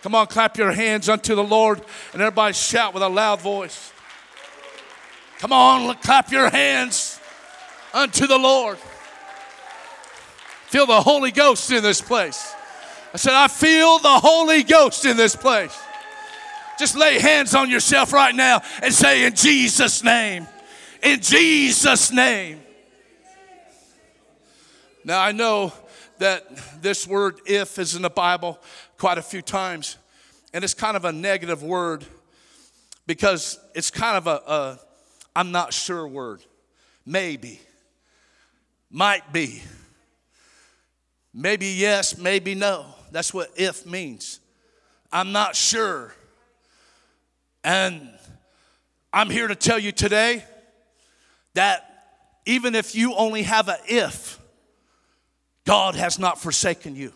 Come 0.00 0.14
on, 0.14 0.28
clap 0.28 0.56
your 0.56 0.72
hands 0.72 1.08
unto 1.08 1.34
the 1.34 1.44
Lord 1.44 1.82
and 2.12 2.22
everybody 2.22 2.54
shout 2.54 2.94
with 2.94 3.02
a 3.02 3.08
loud 3.08 3.40
voice. 3.40 3.92
Come 5.38 5.52
on, 5.52 5.94
clap 5.96 6.32
your 6.32 6.48
hands 6.48 7.05
unto 7.96 8.26
the 8.26 8.38
Lord. 8.38 8.78
Feel 10.68 10.86
the 10.86 11.00
Holy 11.00 11.30
Ghost 11.30 11.70
in 11.70 11.82
this 11.82 12.00
place. 12.00 12.54
I 13.14 13.16
said, 13.16 13.32
I 13.32 13.48
feel 13.48 13.98
the 13.98 14.20
Holy 14.20 14.62
Ghost 14.62 15.06
in 15.06 15.16
this 15.16 15.34
place. 15.34 15.76
Just 16.78 16.94
lay 16.94 17.18
hands 17.18 17.54
on 17.54 17.70
yourself 17.70 18.12
right 18.12 18.34
now 18.34 18.60
and 18.82 18.92
say, 18.92 19.24
In 19.24 19.34
Jesus' 19.34 20.04
name, 20.04 20.46
in 21.02 21.22
Jesus' 21.22 22.12
name. 22.12 22.60
Now, 25.02 25.20
I 25.20 25.32
know 25.32 25.72
that 26.18 26.82
this 26.82 27.06
word 27.06 27.40
if 27.46 27.78
is 27.78 27.94
in 27.94 28.02
the 28.02 28.10
Bible 28.10 28.58
quite 28.98 29.16
a 29.16 29.22
few 29.22 29.40
times, 29.40 29.96
and 30.52 30.62
it's 30.62 30.74
kind 30.74 30.96
of 30.96 31.06
a 31.06 31.12
negative 31.12 31.62
word 31.62 32.04
because 33.06 33.58
it's 33.74 33.90
kind 33.90 34.16
of 34.18 34.26
a, 34.26 34.50
a 34.50 34.80
I'm 35.34 35.52
not 35.52 35.72
sure 35.72 36.06
word. 36.06 36.42
Maybe. 37.06 37.60
Might 38.90 39.32
be. 39.32 39.62
Maybe 41.34 41.66
yes, 41.66 42.16
maybe 42.16 42.54
no. 42.54 42.86
That's 43.12 43.34
what 43.34 43.50
if 43.56 43.84
means. 43.84 44.40
I'm 45.12 45.32
not 45.32 45.54
sure. 45.54 46.14
And 47.62 48.10
I'm 49.12 49.30
here 49.30 49.48
to 49.48 49.54
tell 49.54 49.78
you 49.78 49.92
today 49.92 50.44
that 51.54 52.04
even 52.46 52.74
if 52.74 52.94
you 52.94 53.14
only 53.14 53.42
have 53.42 53.68
a 53.68 53.78
if, 53.86 54.38
God 55.64 55.96
has 55.96 56.18
not 56.18 56.40
forsaken 56.40 56.94
you. 56.94 57.12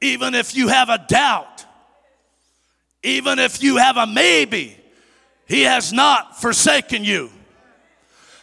Even 0.00 0.34
if 0.34 0.54
you 0.54 0.68
have 0.68 0.90
a 0.90 0.98
doubt, 1.08 1.64
even 3.02 3.38
if 3.38 3.62
you 3.62 3.76
have 3.76 3.96
a 3.96 4.06
maybe, 4.06 4.76
He 5.46 5.62
has 5.62 5.92
not 5.92 6.40
forsaken 6.40 7.04
you. 7.04 7.30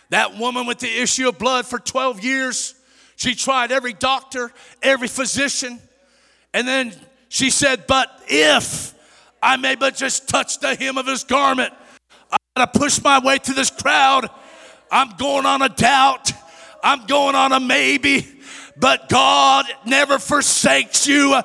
That 0.10 0.38
woman 0.38 0.66
with 0.66 0.80
the 0.80 0.90
issue 0.90 1.30
of 1.30 1.38
blood 1.38 1.66
for 1.66 1.80
12 1.80 2.24
years, 2.24 2.76
she 3.16 3.36
tried 3.36 3.72
every 3.72 3.94
doctor, 3.94 4.52
every 4.82 5.08
physician, 5.08 5.80
and 6.54 6.68
then 6.68 6.94
she 7.28 7.50
said, 7.50 7.86
But 7.88 8.10
if 8.28 8.94
I 9.42 9.58
may 9.58 9.76
but 9.76 9.96
just 9.96 10.28
touch 10.28 10.60
the 10.60 10.76
hem 10.76 10.98
of 10.98 11.06
his 11.06 11.24
garment, 11.24 11.74
I 12.32 12.38
gotta 12.56 12.80
push 12.80 13.02
my 13.04 13.20
way 13.20 13.38
through 13.38 13.56
this 13.56 13.70
crowd. 13.70 14.30
I'm 14.92 15.16
going 15.18 15.46
on 15.46 15.62
a 15.62 15.70
doubt, 15.70 16.32
I'm 16.84 17.06
going 17.06 17.36
on 17.36 17.52
a 17.52 17.60
maybe. 17.60 18.39
But 18.80 19.10
God 19.10 19.66
never 19.86 20.20
forsakes 20.20 21.06
you, 21.06 21.36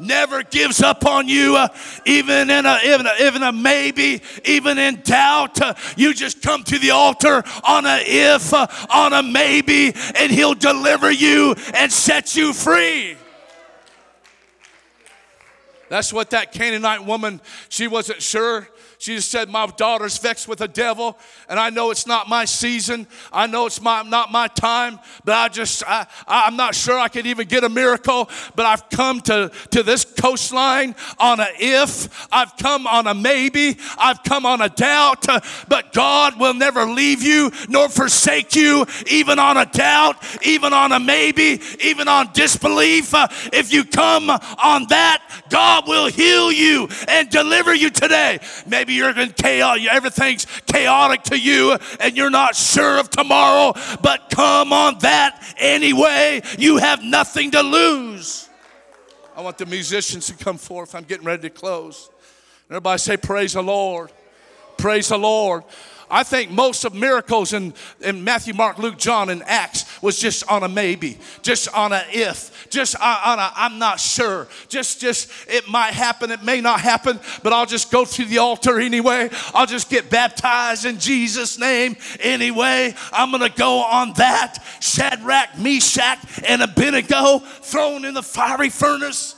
never 0.00 0.42
gives 0.42 0.82
up 0.82 1.06
on 1.06 1.28
you, 1.28 1.56
even 2.04 2.50
in 2.50 2.66
a, 2.66 2.80
even 2.84 3.06
a, 3.06 3.12
even 3.20 3.42
a 3.44 3.52
maybe, 3.52 4.20
even 4.44 4.76
in 4.76 5.00
doubt. 5.02 5.58
You 5.96 6.12
just 6.12 6.42
come 6.42 6.64
to 6.64 6.78
the 6.78 6.90
altar 6.90 7.44
on 7.62 7.86
a 7.86 8.02
if, 8.04 8.52
on 8.52 9.12
a 9.12 9.22
maybe, 9.22 9.92
and 10.18 10.32
He'll 10.32 10.54
deliver 10.54 11.10
you 11.12 11.54
and 11.74 11.92
set 11.92 12.34
you 12.34 12.52
free. 12.52 13.16
That's 15.88 16.12
what 16.12 16.30
that 16.30 16.52
Canaanite 16.52 17.04
woman, 17.04 17.40
she 17.68 17.86
wasn't 17.86 18.20
sure. 18.20 18.68
Just 19.00 19.30
said, 19.30 19.48
My 19.48 19.66
daughter's 19.66 20.18
vexed 20.18 20.46
with 20.46 20.58
the 20.58 20.68
devil, 20.68 21.18
and 21.48 21.58
I 21.58 21.70
know 21.70 21.90
it's 21.90 22.06
not 22.06 22.28
my 22.28 22.44
season. 22.44 23.06
I 23.32 23.46
know 23.46 23.64
it's 23.64 23.80
my, 23.80 24.02
not 24.02 24.30
my 24.30 24.46
time, 24.46 25.00
but 25.24 25.34
I 25.34 25.48
just, 25.48 25.82
I, 25.86 26.06
I'm 26.28 26.54
not 26.54 26.74
sure 26.74 26.98
I 26.98 27.08
could 27.08 27.24
even 27.24 27.48
get 27.48 27.64
a 27.64 27.70
miracle. 27.70 28.28
But 28.54 28.66
I've 28.66 28.90
come 28.90 29.22
to, 29.22 29.50
to 29.70 29.82
this 29.82 30.04
coastline 30.04 30.94
on 31.18 31.40
a 31.40 31.46
if, 31.58 32.28
I've 32.30 32.54
come 32.58 32.86
on 32.86 33.06
a 33.06 33.14
maybe, 33.14 33.78
I've 33.96 34.22
come 34.22 34.44
on 34.44 34.60
a 34.60 34.68
doubt, 34.68 35.26
but 35.66 35.94
God 35.94 36.38
will 36.38 36.52
never 36.52 36.84
leave 36.84 37.22
you 37.22 37.50
nor 37.70 37.88
forsake 37.88 38.54
you, 38.54 38.84
even 39.10 39.38
on 39.38 39.56
a 39.56 39.64
doubt, 39.64 40.22
even 40.42 40.74
on 40.74 40.92
a 40.92 41.00
maybe, 41.00 41.58
even 41.82 42.06
on 42.06 42.30
disbelief. 42.34 43.14
If 43.50 43.72
you 43.72 43.84
come 43.84 44.28
on 44.28 44.88
that, 44.88 45.22
God 45.48 45.88
will 45.88 46.08
heal 46.08 46.52
you 46.52 46.86
and 47.08 47.30
deliver 47.30 47.74
you 47.74 47.88
today. 47.88 48.40
Maybe 48.66 48.89
Maybe 48.90 48.96
you're 48.96 49.16
in 49.20 49.30
chaos, 49.30 49.78
everything's 49.88 50.46
chaotic 50.66 51.22
to 51.24 51.38
you 51.38 51.78
and 52.00 52.16
you're 52.16 52.28
not 52.28 52.56
sure 52.56 52.98
of 52.98 53.08
tomorrow, 53.08 53.72
but 54.02 54.30
come 54.30 54.72
on 54.72 54.98
that 54.98 55.40
anyway. 55.58 56.42
You 56.58 56.78
have 56.78 57.00
nothing 57.00 57.52
to 57.52 57.62
lose. 57.62 58.48
I 59.36 59.42
want 59.42 59.58
the 59.58 59.66
musicians 59.66 60.26
to 60.26 60.34
come 60.34 60.58
forth. 60.58 60.96
I'm 60.96 61.04
getting 61.04 61.24
ready 61.24 61.42
to 61.42 61.50
close. 61.50 62.10
Everybody 62.68 62.98
say, 62.98 63.16
Praise 63.16 63.52
the 63.52 63.62
Lord. 63.62 64.10
Praise 64.76 65.10
the 65.10 65.18
Lord. 65.18 65.62
I 66.10 66.24
think 66.24 66.50
most 66.50 66.84
of 66.84 66.94
miracles 66.94 67.52
in, 67.52 67.72
in 68.00 68.24
Matthew, 68.24 68.52
Mark, 68.52 68.78
Luke, 68.78 68.98
John, 68.98 69.30
and 69.30 69.42
Acts 69.44 69.84
was 70.02 70.18
just 70.18 70.48
on 70.50 70.62
a 70.62 70.68
maybe, 70.68 71.18
just 71.42 71.68
on 71.72 71.92
a 71.92 72.02
if, 72.10 72.68
just 72.70 72.96
on 73.00 73.38
a 73.38 73.52
I'm 73.54 73.78
not 73.78 74.00
sure. 74.00 74.48
Just, 74.68 75.00
just 75.00 75.30
it 75.48 75.68
might 75.68 75.92
happen, 75.92 76.30
it 76.30 76.42
may 76.42 76.60
not 76.60 76.80
happen, 76.80 77.20
but 77.42 77.52
I'll 77.52 77.66
just 77.66 77.90
go 77.90 78.04
to 78.04 78.24
the 78.24 78.38
altar 78.38 78.80
anyway. 78.80 79.30
I'll 79.54 79.66
just 79.66 79.88
get 79.88 80.10
baptized 80.10 80.84
in 80.84 80.98
Jesus' 80.98 81.58
name 81.58 81.96
anyway. 82.20 82.94
I'm 83.12 83.30
gonna 83.30 83.48
go 83.48 83.78
on 83.80 84.12
that. 84.14 84.58
Shadrach, 84.80 85.58
Meshach, 85.58 86.18
and 86.46 86.62
Abednego 86.62 87.38
thrown 87.38 88.04
in 88.04 88.14
the 88.14 88.22
fiery 88.22 88.70
furnace. 88.70 89.36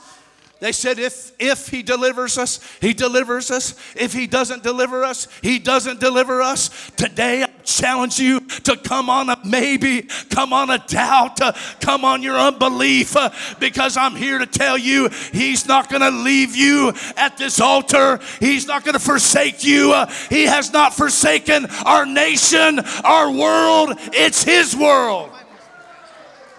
They 0.63 0.71
said, 0.71 0.97
if, 0.97 1.33
if 1.39 1.67
he 1.67 1.83
delivers 1.83 2.37
us, 2.37 2.61
he 2.79 2.93
delivers 2.93 3.51
us. 3.51 3.75
If 3.97 4.13
he 4.13 4.27
doesn't 4.27 4.63
deliver 4.63 5.03
us, 5.03 5.27
he 5.41 5.59
doesn't 5.59 5.99
deliver 5.99 6.41
us. 6.41 6.69
Today, 6.91 7.43
I 7.43 7.47
challenge 7.65 8.17
you 8.17 8.39
to 8.39 8.77
come 8.77 9.09
on 9.09 9.27
a 9.27 9.37
maybe, 9.43 10.03
come 10.29 10.53
on 10.53 10.69
a 10.69 10.77
doubt, 10.77 11.41
uh, 11.41 11.51
come 11.81 12.05
on 12.05 12.23
your 12.23 12.37
unbelief, 12.37 13.17
uh, 13.17 13.31
because 13.59 13.97
I'm 13.97 14.15
here 14.15 14.37
to 14.37 14.45
tell 14.45 14.77
you 14.77 15.09
he's 15.33 15.67
not 15.67 15.89
going 15.89 16.01
to 16.01 16.11
leave 16.11 16.55
you 16.55 16.93
at 17.17 17.35
this 17.35 17.59
altar. 17.59 18.21
He's 18.39 18.65
not 18.65 18.85
going 18.85 18.93
to 18.93 18.99
forsake 18.99 19.65
you. 19.65 19.91
Uh, 19.91 20.05
he 20.29 20.45
has 20.45 20.71
not 20.71 20.93
forsaken 20.93 21.65
our 21.85 22.05
nation, 22.05 22.79
our 23.03 23.29
world. 23.29 23.97
It's 24.13 24.45
his 24.45 24.73
world. 24.73 25.29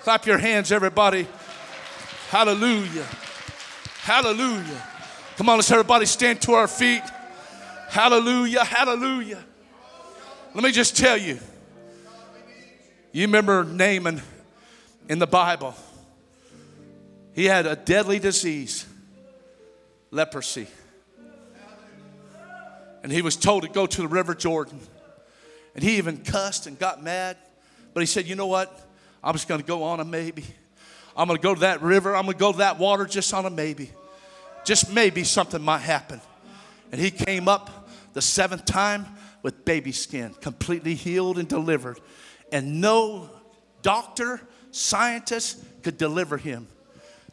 Clap 0.02 0.26
your 0.26 0.36
hands, 0.36 0.72
everybody. 0.72 1.26
Hallelujah. 2.28 3.06
Hallelujah. 4.04 4.82
Come 5.36 5.48
on, 5.48 5.56
let's 5.56 5.70
everybody 5.70 6.04
stand 6.04 6.42
to 6.42 6.52
our 6.52 6.68
feet. 6.68 7.02
Hallelujah. 7.88 8.62
Hallelujah. 8.62 9.42
Let 10.52 10.62
me 10.62 10.72
just 10.72 10.94
tell 10.94 11.16
you. 11.16 11.38
You 13.12 13.22
remember 13.22 13.64
Naaman 13.64 14.20
in 15.08 15.18
the 15.18 15.26
Bible. 15.26 15.74
He 17.32 17.46
had 17.46 17.64
a 17.64 17.76
deadly 17.76 18.18
disease, 18.18 18.84
leprosy. 20.10 20.66
And 23.02 23.10
he 23.10 23.22
was 23.22 23.36
told 23.36 23.62
to 23.62 23.70
go 23.70 23.86
to 23.86 24.02
the 24.02 24.08
River 24.08 24.34
Jordan. 24.34 24.80
And 25.74 25.82
he 25.82 25.96
even 25.96 26.18
cussed 26.18 26.66
and 26.66 26.78
got 26.78 27.02
mad. 27.02 27.38
But 27.94 28.00
he 28.00 28.06
said, 28.06 28.26
You 28.26 28.34
know 28.34 28.48
what? 28.48 28.86
I'm 29.22 29.32
just 29.32 29.48
going 29.48 29.62
to 29.62 29.66
go 29.66 29.82
on 29.82 30.00
a 30.00 30.04
maybe. 30.04 30.44
I'm 31.16 31.28
going 31.28 31.38
to 31.38 31.42
go 31.42 31.54
to 31.54 31.60
that 31.60 31.82
river. 31.82 32.14
I'm 32.16 32.24
going 32.24 32.34
to 32.34 32.40
go 32.40 32.52
to 32.52 32.58
that 32.58 32.78
water 32.78 33.04
just 33.04 33.32
on 33.32 33.46
a 33.46 33.50
maybe. 33.50 33.90
Just 34.64 34.92
maybe 34.92 35.24
something 35.24 35.62
might 35.62 35.80
happen. 35.80 36.20
And 36.90 37.00
he 37.00 37.10
came 37.10 37.48
up 37.48 37.88
the 38.14 38.22
seventh 38.22 38.64
time 38.64 39.06
with 39.42 39.64
baby 39.64 39.92
skin, 39.92 40.34
completely 40.40 40.94
healed 40.94 41.38
and 41.38 41.46
delivered. 41.46 42.00
And 42.50 42.80
no 42.80 43.30
doctor, 43.82 44.40
scientist 44.70 45.62
could 45.82 45.98
deliver 45.98 46.36
him. 46.36 46.66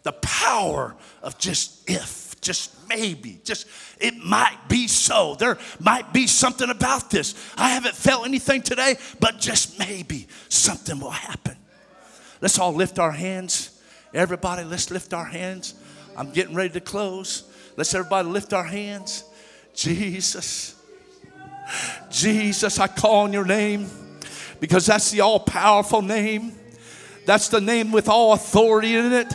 The 0.03 0.11
power 0.13 0.95
of 1.21 1.37
just 1.37 1.89
if, 1.89 2.39
just 2.41 2.87
maybe, 2.89 3.39
just 3.43 3.67
it 3.99 4.17
might 4.17 4.57
be 4.67 4.87
so. 4.87 5.35
There 5.35 5.57
might 5.79 6.11
be 6.11 6.27
something 6.27 6.69
about 6.69 7.09
this. 7.11 7.35
I 7.55 7.69
haven't 7.69 7.95
felt 7.95 8.25
anything 8.25 8.61
today, 8.61 8.95
but 9.19 9.39
just 9.39 9.79
maybe 9.79 10.27
something 10.49 10.99
will 10.99 11.11
happen. 11.11 11.55
Let's 12.41 12.57
all 12.57 12.73
lift 12.73 12.99
our 12.99 13.11
hands. 13.11 13.70
Everybody, 14.13 14.63
let's 14.63 14.91
lift 14.91 15.13
our 15.13 15.25
hands. 15.25 15.73
I'm 16.17 16.31
getting 16.31 16.55
ready 16.55 16.73
to 16.73 16.81
close. 16.81 17.43
Let's 17.77 17.93
everybody 17.93 18.27
lift 18.27 18.53
our 18.53 18.63
hands. 18.63 19.23
Jesus. 19.73 20.75
Jesus, 22.09 22.79
I 22.79 22.87
call 22.87 23.21
on 23.21 23.33
your 23.33 23.45
name 23.45 23.89
because 24.59 24.85
that's 24.85 25.11
the 25.11 25.21
all 25.21 25.39
powerful 25.39 26.01
name. 26.01 26.53
That's 27.25 27.47
the 27.47 27.61
name 27.61 27.91
with 27.91 28.09
all 28.09 28.33
authority 28.33 28.95
in 28.95 29.13
it. 29.13 29.33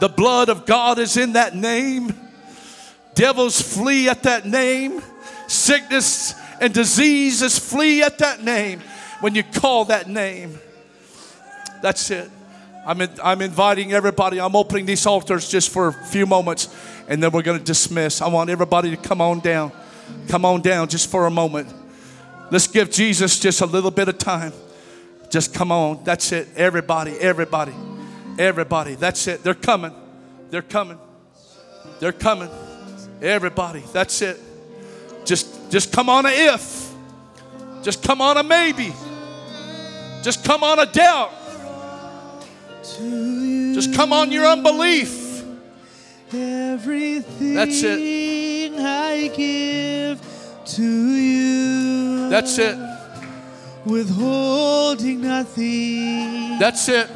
The 0.00 0.08
blood 0.08 0.48
of 0.48 0.66
God 0.66 0.98
is 0.98 1.16
in 1.16 1.34
that 1.34 1.54
name. 1.54 2.14
Devils 3.14 3.60
flee 3.60 4.08
at 4.08 4.24
that 4.24 4.44
name. 4.44 5.02
Sickness 5.46 6.34
and 6.60 6.74
diseases 6.74 7.58
flee 7.58 8.02
at 8.02 8.18
that 8.18 8.42
name 8.42 8.80
when 9.20 9.34
you 9.34 9.42
call 9.42 9.86
that 9.86 10.08
name. 10.08 10.58
That's 11.80 12.10
it. 12.10 12.30
I'm, 12.86 13.00
in, 13.00 13.10
I'm 13.22 13.40
inviting 13.40 13.92
everybody. 13.92 14.40
I'm 14.40 14.54
opening 14.54 14.86
these 14.86 15.06
altars 15.06 15.48
just 15.48 15.70
for 15.70 15.88
a 15.88 15.92
few 15.92 16.26
moments 16.26 16.68
and 17.08 17.22
then 17.22 17.30
we're 17.30 17.42
going 17.42 17.58
to 17.58 17.64
dismiss. 17.64 18.22
I 18.22 18.28
want 18.28 18.50
everybody 18.50 18.90
to 18.90 18.96
come 18.96 19.20
on 19.20 19.40
down. 19.40 19.72
Come 20.28 20.44
on 20.44 20.60
down 20.60 20.88
just 20.88 21.10
for 21.10 21.26
a 21.26 21.30
moment. 21.30 21.72
Let's 22.50 22.66
give 22.66 22.90
Jesus 22.90 23.38
just 23.38 23.60
a 23.60 23.66
little 23.66 23.90
bit 23.90 24.08
of 24.08 24.18
time. 24.18 24.52
Just 25.30 25.54
come 25.54 25.72
on. 25.72 26.04
That's 26.04 26.30
it. 26.32 26.48
Everybody, 26.56 27.12
everybody, 27.12 27.74
everybody. 28.38 28.94
That's 28.94 29.26
it. 29.26 29.42
They're 29.42 29.54
coming. 29.54 29.92
They're 30.50 30.62
coming. 30.62 30.98
They're 32.00 32.12
coming. 32.12 32.50
Everybody. 33.20 33.82
That's 33.92 34.20
it. 34.22 34.38
Just 35.24 35.70
just 35.70 35.92
come 35.92 36.08
on 36.08 36.26
a 36.26 36.28
if. 36.28 36.92
Just 37.82 38.02
come 38.02 38.20
on 38.20 38.36
a 38.36 38.42
maybe. 38.42 38.92
Just 40.22 40.44
come 40.44 40.62
on 40.62 40.78
a 40.78 40.86
doubt. 40.86 41.32
Just 42.84 43.94
come 43.94 44.12
on 44.12 44.30
your 44.30 44.46
unbelief. 44.46 45.42
Everything 46.32 47.54
That's 47.54 47.82
it. 47.82 48.72
I 48.78 49.28
give 49.28 50.20
to 50.66 50.82
you. 50.82 52.28
That's 52.28 52.58
it. 52.58 52.76
Withholding 53.86 55.22
nothing. 55.22 56.58
That's 56.58 56.88
it. 56.88 57.08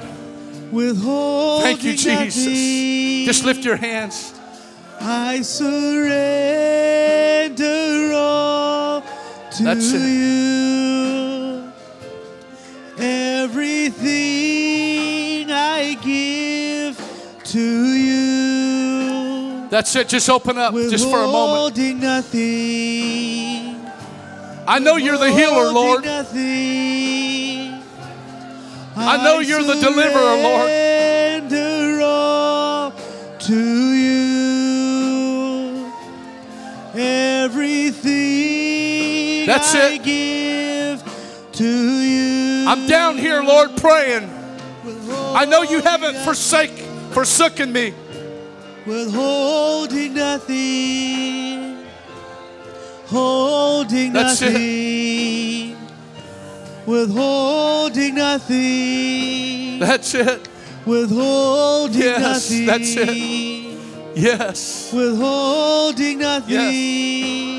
Withholding 0.71 1.63
nothing 1.63 1.63
Thank 1.63 1.85
you, 1.85 1.93
Jesus. 1.93 2.37
nothing. 2.45 3.27
Just 3.27 3.45
lift 3.45 3.65
your 3.65 3.77
hands. 3.77 4.35
I 5.01 5.43
surrender 5.43 6.03
all 8.15 9.01
to 9.53 9.63
That's 9.65 9.93
it. 9.93 10.01
you. 10.01 11.18
That's 19.79 19.95
it. 19.95 20.09
Just 20.09 20.29
open 20.29 20.59
up 20.59 20.75
just 20.75 21.09
for 21.09 21.23
a 21.23 21.29
moment. 21.29 21.79
Nothing. 22.01 23.77
I 24.67 24.81
know 24.81 24.97
you're 24.97 25.17
the 25.17 25.31
healer, 25.31 25.71
Lord. 25.71 26.05
Nothing. 26.05 27.81
I 28.97 29.23
know 29.23 29.39
you're 29.39 29.63
the 29.63 29.75
deliverer, 29.75 30.37
Lord. 30.43 30.69
all 32.03 32.93
to 33.39 33.95
you. 33.95 34.33
Everything 36.97 38.17
That's 39.47 39.77
I 39.77 39.91
it. 39.93 40.03
give 40.03 41.05
to 41.53 41.65
you. 42.03 42.67
I'm 42.67 42.89
down 42.89 43.17
here, 43.17 43.45
Lord, 43.45 43.77
praying. 43.77 44.29
I 45.37 45.45
know 45.45 45.63
you 45.63 45.81
haven't 45.83 46.17
forsake, 46.25 46.77
forsaken 47.13 47.73
me. 47.73 47.95
Withholding 48.89 50.15
nothing. 50.15 51.85
Holding 53.07 54.13
That's 54.15 54.41
it. 54.41 54.53
nothing. 54.53 55.77
Withholding 56.87 58.15
nothing. 58.15 59.79
That's 59.79 60.15
it. 60.15 60.49
Withholding 60.87 62.01
Yes, 62.01 62.51
nothing. 62.51 62.67
that's 62.67 62.97
it. 62.97 64.17
Yes. 64.17 64.91
Withholding 64.95 66.19
nothing. 66.21 66.57
It. 66.57 67.58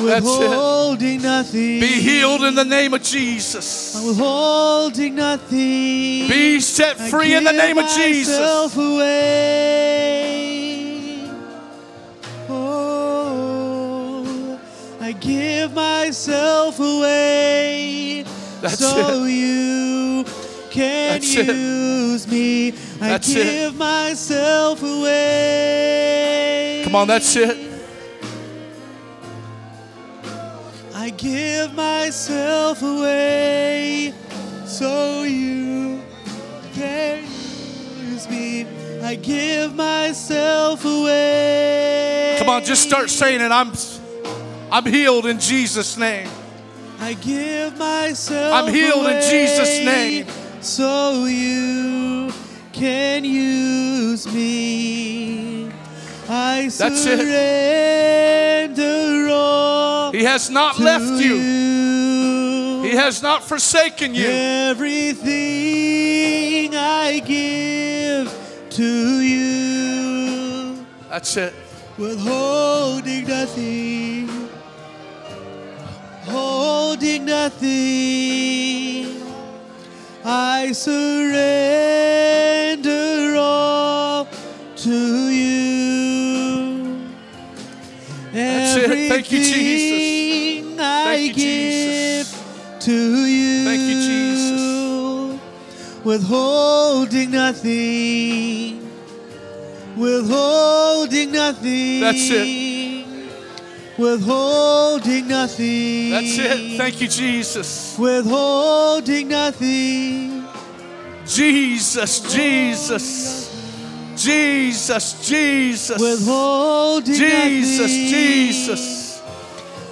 Withholding 0.00 1.22
nothing. 1.22 1.80
Be 1.80 1.86
healed 2.00 2.42
in 2.44 2.54
the 2.54 2.64
name 2.64 2.92
of 2.94 3.02
Jesus. 3.02 3.94
Withholding 4.04 5.14
nothing. 5.14 6.28
Be 6.28 6.60
set 6.60 6.96
free 6.98 7.34
in 7.34 7.44
the 7.44 7.52
name 7.52 7.78
of 7.78 7.86
Jesus. 7.88 8.38
myself 8.38 8.76
away. 8.76 10.26
Oh, 12.48 14.58
I 15.00 15.12
give 15.12 15.72
myself 15.72 16.78
away. 16.78 18.24
That's 18.60 18.78
so 18.78 19.24
it. 19.24 19.30
you 19.30 20.24
can 20.70 21.12
That's 21.14 21.34
it. 21.36 21.46
use 21.48 22.28
me. 22.28 22.68
I 23.00 23.08
That's 23.08 23.28
it. 23.30 23.44
give 23.44 23.76
myself 23.76 24.82
away. 24.82 26.82
Come 26.84 26.94
on, 26.96 27.08
that's 27.08 27.34
it. 27.36 27.65
Give 31.10 31.74
myself 31.74 32.82
away 32.82 34.12
so 34.64 35.22
you 35.22 36.00
can 36.74 37.22
use 38.00 38.28
me. 38.28 38.66
I 39.02 39.14
give 39.14 39.74
myself 39.74 40.84
away. 40.84 42.36
Come 42.38 42.48
on, 42.48 42.64
just 42.64 42.82
start 42.82 43.10
saying 43.10 43.40
it. 43.40 43.52
I'm, 43.52 43.72
I'm 44.70 44.84
healed 44.84 45.26
in 45.26 45.38
Jesus' 45.38 45.96
name. 45.96 46.28
I 46.98 47.12
give 47.14 47.78
myself 47.78 48.54
I'm 48.54 48.72
healed 48.72 49.06
in 49.06 49.20
Jesus' 49.22 49.84
name. 49.84 50.26
So 50.60 51.26
you 51.26 52.32
can 52.72 53.24
use 53.24 54.26
me. 54.32 55.70
I 56.28 56.68
That's 56.76 57.06
it. 57.06 58.45
He 60.16 60.24
has 60.24 60.48
not 60.48 60.78
left 60.78 61.04
you, 61.22 61.34
you. 61.34 62.82
He 62.84 62.92
has 62.96 63.22
not 63.22 63.44
forsaken 63.44 64.14
you. 64.14 64.24
Everything 64.26 65.26
I 66.74 67.18
give 67.18 68.32
to 68.70 69.20
you, 69.20 70.86
That's 71.10 71.36
it. 71.36 71.52
withholding 71.98 73.26
nothing, 73.26 74.48
holding 76.22 77.26
nothing. 77.26 77.66
I 80.24 80.72
surrender 80.72 81.36
all 83.36 84.28
to 84.76 85.28
you. 85.28 85.76
That's 88.32 88.76
it. 88.76 89.08
Thank 89.10 89.30
you, 89.30 89.38
Jesus. 89.38 89.85
I 91.16 91.20
you, 91.20 91.32
give 91.32 92.26
Jesus. 92.26 92.84
to 92.84 93.26
you. 93.26 93.64
Thank 93.64 93.82
you, 93.82 93.96
Jesus. 94.00 94.66
Withholding 96.04 97.30
nothing. 97.30 98.90
Withholding 99.96 101.32
nothing. 101.32 102.00
That's 102.00 102.30
it. 102.30 103.06
Withholding 103.98 105.26
nothing. 105.28 106.10
That's 106.10 106.38
it. 106.38 106.76
Thank 106.76 107.00
you, 107.00 107.08
Jesus. 107.08 107.98
Withholding 107.98 109.28
nothing. 109.28 110.46
Jesus, 111.26 112.20
Jesus, 112.32 113.50
Jesus, 114.14 115.28
Jesus, 115.28 116.00
Withholding 116.00 117.14
Jesus, 117.14 117.80
nothing. 117.80 118.08
Jesus. 118.08 118.95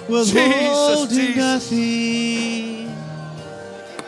Withholding 0.07 1.17
Jesus. 1.17 1.37
nothing. 1.37 2.95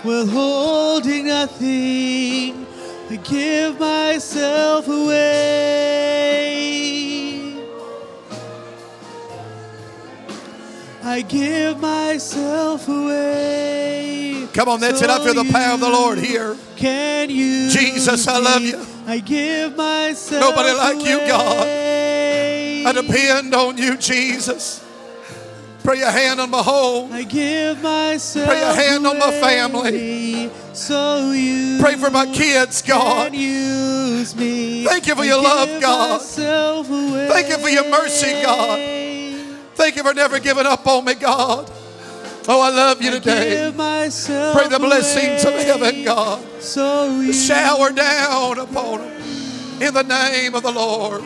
Withholding 0.04 1.26
nothing. 1.26 2.68
I 3.10 3.16
give 3.24 3.80
myself 3.80 4.88
away. 4.88 5.58
I 11.04 11.22
give 11.22 11.80
myself 11.80 12.88
away. 12.88 14.48
Come 14.54 14.70
on, 14.70 14.80
that's 14.80 15.02
it. 15.02 15.10
I 15.10 15.24
feel 15.24 15.34
the 15.34 15.52
power 15.52 15.74
of 15.74 15.80
the 15.80 15.90
Lord 15.90 16.20
here. 16.20 16.56
Can 16.76 17.30
you? 17.30 17.70
Jesus, 17.70 18.28
I 18.28 18.38
love 18.38 18.62
you. 18.62 18.86
I 19.08 19.20
give 19.20 19.76
myself 19.76 20.42
Nobody 20.42 20.74
like 20.74 20.98
you, 20.98 21.18
God. 21.28 21.68
I 22.88 22.92
depend 22.92 23.56
on 23.56 23.78
you, 23.78 23.98
Jesus. 23.98 24.84
Pray 25.88 26.00
your 26.00 26.12
hand 26.12 26.42
on 26.42 26.50
my 26.50 26.62
home. 26.62 27.14
I 27.14 27.24
give 27.24 27.82
myself 27.82 28.46
Pray 28.46 28.60
your 28.60 28.74
hand 28.74 29.08
on 29.08 29.18
my 29.18 29.32
family. 29.32 30.52
So 30.74 31.32
you 31.32 31.80
Pray 31.80 31.96
for 31.96 32.10
my 32.10 32.26
kids, 32.26 32.82
God. 32.82 33.34
use 33.34 34.36
me. 34.36 34.84
Thank 34.84 35.08
you 35.08 35.16
for 35.16 35.24
your 35.24 35.42
love, 35.42 35.80
God. 35.80 36.22
Thank 36.22 37.48
you 37.48 37.58
for 37.58 37.70
your 37.70 37.90
mercy, 37.90 38.34
God. 38.44 38.78
Thank 39.76 39.96
you 39.96 40.04
for 40.04 40.14
never 40.14 40.40
giving 40.40 40.66
up 40.66 40.86
on 40.86 41.06
me, 41.06 41.14
God. 41.14 41.72
Oh, 42.50 42.60
I 42.60 42.70
love 42.70 43.02
you 43.02 43.12
today. 43.12 43.72
Pray 43.74 44.68
the 44.68 44.80
blessings 44.82 45.46
of 45.46 45.54
heaven, 45.54 46.04
God. 46.04 46.44
So 46.62 47.22
you 47.22 47.32
Shower 47.32 47.94
down 47.94 48.60
upon 48.60 49.00
them 49.00 49.22
in 49.82 49.94
the 49.94 50.04
name 50.04 50.54
of 50.54 50.64
the 50.64 50.72
Lord. 50.74 51.24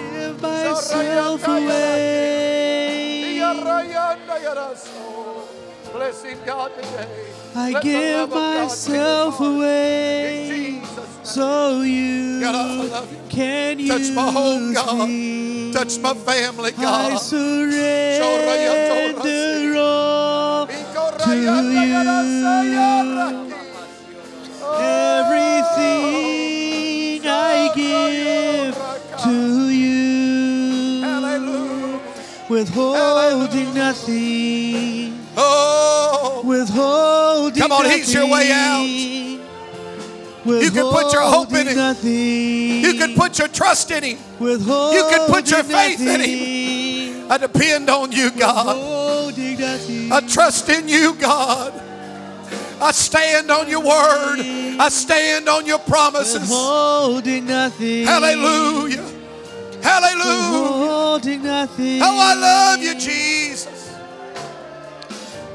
Blessing 5.94 6.38
God 6.46 6.72
today. 6.76 7.08
I 7.54 7.72
Let 7.72 7.84
give 7.84 8.30
myself 8.30 8.80
fill 8.86 8.96
your 8.96 9.32
heart. 9.32 9.56
away. 9.58 10.80
Jesus' 10.82 11.20
So 11.24 11.82
you 11.82 12.40
God, 12.40 12.56
I 12.56 13.04
you. 13.04 13.18
can 13.30 13.88
Touch 13.88 14.12
my 14.12 14.32
home, 14.32 14.74
God. 14.74 15.10
me. 15.10 15.74
Touch 15.74 16.00
my 16.00 16.14
family, 16.14 16.72
God. 16.72 17.12
I 17.12 17.16
surrender 17.18 18.24
all 18.24 19.22
to 19.22 19.62
you. 19.62 19.76
Oh. 19.78 20.68
Everything 24.80 26.31
Withholding 32.62 33.74
nothing. 33.74 35.18
Oh, 35.36 36.44
Withholding 36.46 37.60
Come 37.60 37.72
on, 37.72 37.86
He's 37.90 38.14
your 38.14 38.30
way 38.30 38.52
out. 38.52 38.84
You 40.46 40.70
can 40.70 40.92
put 40.92 41.12
your 41.12 41.24
hope 41.24 41.52
in. 41.54 41.76
Nothing. 41.76 42.82
you 42.84 42.94
can 42.96 43.16
put 43.16 43.40
your 43.40 43.48
trust 43.48 43.90
in 43.90 44.04
Him. 44.04 44.18
You 44.40 45.08
can 45.10 45.32
put 45.32 45.50
your 45.50 45.64
faith 45.64 46.02
in 46.02 46.22
him. 46.22 47.32
I 47.32 47.38
depend 47.38 47.90
on 47.90 48.12
you, 48.12 48.30
God. 48.32 48.78
I 48.78 50.22
trust 50.28 50.70
in 50.70 50.88
you, 50.88 51.16
God. 51.16 51.74
I 52.80 52.92
stand 52.92 53.50
on 53.50 53.70
your 53.70 53.82
word. 53.82 54.40
I 54.80 54.90
stand 54.90 55.50
on 55.50 55.66
your 55.66 55.80
promises. 55.80 56.50
Nothing. 56.52 58.06
Hallelujah. 58.06 59.21
Hallelujah. 59.82 60.62
Withholding 60.62 61.44
nothing. 61.44 62.02
Oh, 62.02 62.18
I 62.20 62.34
love 62.36 62.82
you, 62.82 62.94
Jesus. 62.96 63.96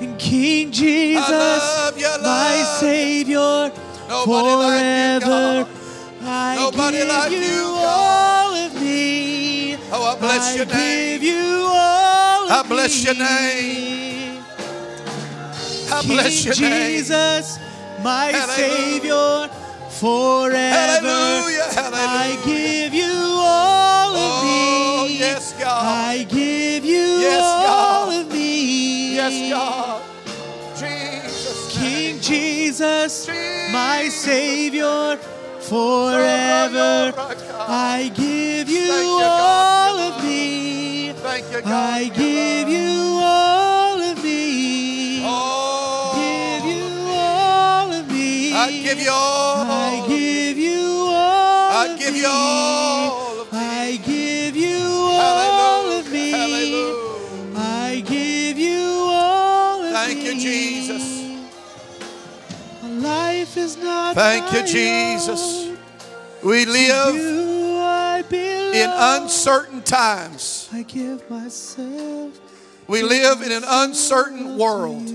And 0.00 0.18
King 0.18 0.70
Jesus, 0.70 1.28
love 1.30 1.96
you, 1.98 2.04
my 2.22 2.62
love. 2.62 2.66
Savior, 2.80 3.72
Nobody 4.08 4.48
like 4.54 5.22
you, 5.22 5.26
forever. 5.26 5.68
I 6.22 6.56
Nobody 6.56 6.98
give 6.98 7.08
like 7.08 7.32
you, 7.32 7.38
you, 7.38 7.64
all 7.78 8.54
of 8.54 8.74
me. 8.80 9.76
Oh, 9.92 10.04
I 10.04 10.18
bless 10.18 10.52
I 10.52 10.56
your 10.56 10.66
name. 10.66 11.20
give 11.20 11.22
you 11.22 11.62
all 11.64 12.50
I 12.50 12.64
bless 12.68 13.04
your 13.04 13.14
name. 13.14 14.42
I 15.90 16.00
King 16.02 16.10
bless 16.12 16.44
your 16.44 16.56
name. 16.56 16.96
Jesus, 16.98 17.58
my 18.02 18.26
Hallelujah. 18.32 18.56
Savior, 18.56 19.50
forever. 20.00 21.08
Hallelujah. 21.08 21.66
I 21.92 22.38
give 22.44 22.92
you 22.94 23.12
all 23.12 24.14
of 24.14 24.32
Oh, 24.42 25.04
me. 25.08 25.18
yes, 25.18 25.52
God. 25.58 25.84
I 26.12 26.22
give 26.24 26.84
you 26.84 27.06
Yes, 27.28 27.42
all 27.44 28.06
God. 28.10 28.26
of 28.26 28.32
me. 28.32 29.14
Yes, 29.14 29.50
God. 29.52 30.02
Jesus. 30.78 31.78
King 31.78 32.20
Jesus, 32.20 33.26
Jesus. 33.26 33.72
my 33.72 34.08
Savior, 34.08 35.16
forever. 35.60 37.14
I 37.68 38.10
give 38.14 38.68
you 38.68 38.92
all 39.22 39.98
of 39.98 40.22
me. 40.24 41.12
Thank 41.16 41.44
you, 41.52 41.60
God. 41.62 41.72
I 41.72 42.04
give 42.08 42.68
you 42.68 43.05
Thank 64.16 64.50
you, 64.50 64.62
Jesus. 64.62 65.76
We 66.42 66.64
live 66.64 67.16
you 67.16 67.76
I 67.82 68.22
belong. 68.22 68.74
in 68.74 68.90
uncertain 68.90 69.82
times. 69.82 70.70
I 70.72 70.84
give 70.84 71.28
myself. 71.28 72.40
We 72.88 73.02
live 73.02 73.42
in 73.42 73.52
an 73.52 73.62
uncertain 73.66 74.56
world. 74.56 75.12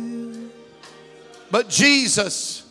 But 1.49 1.67
Jesus 1.67 2.61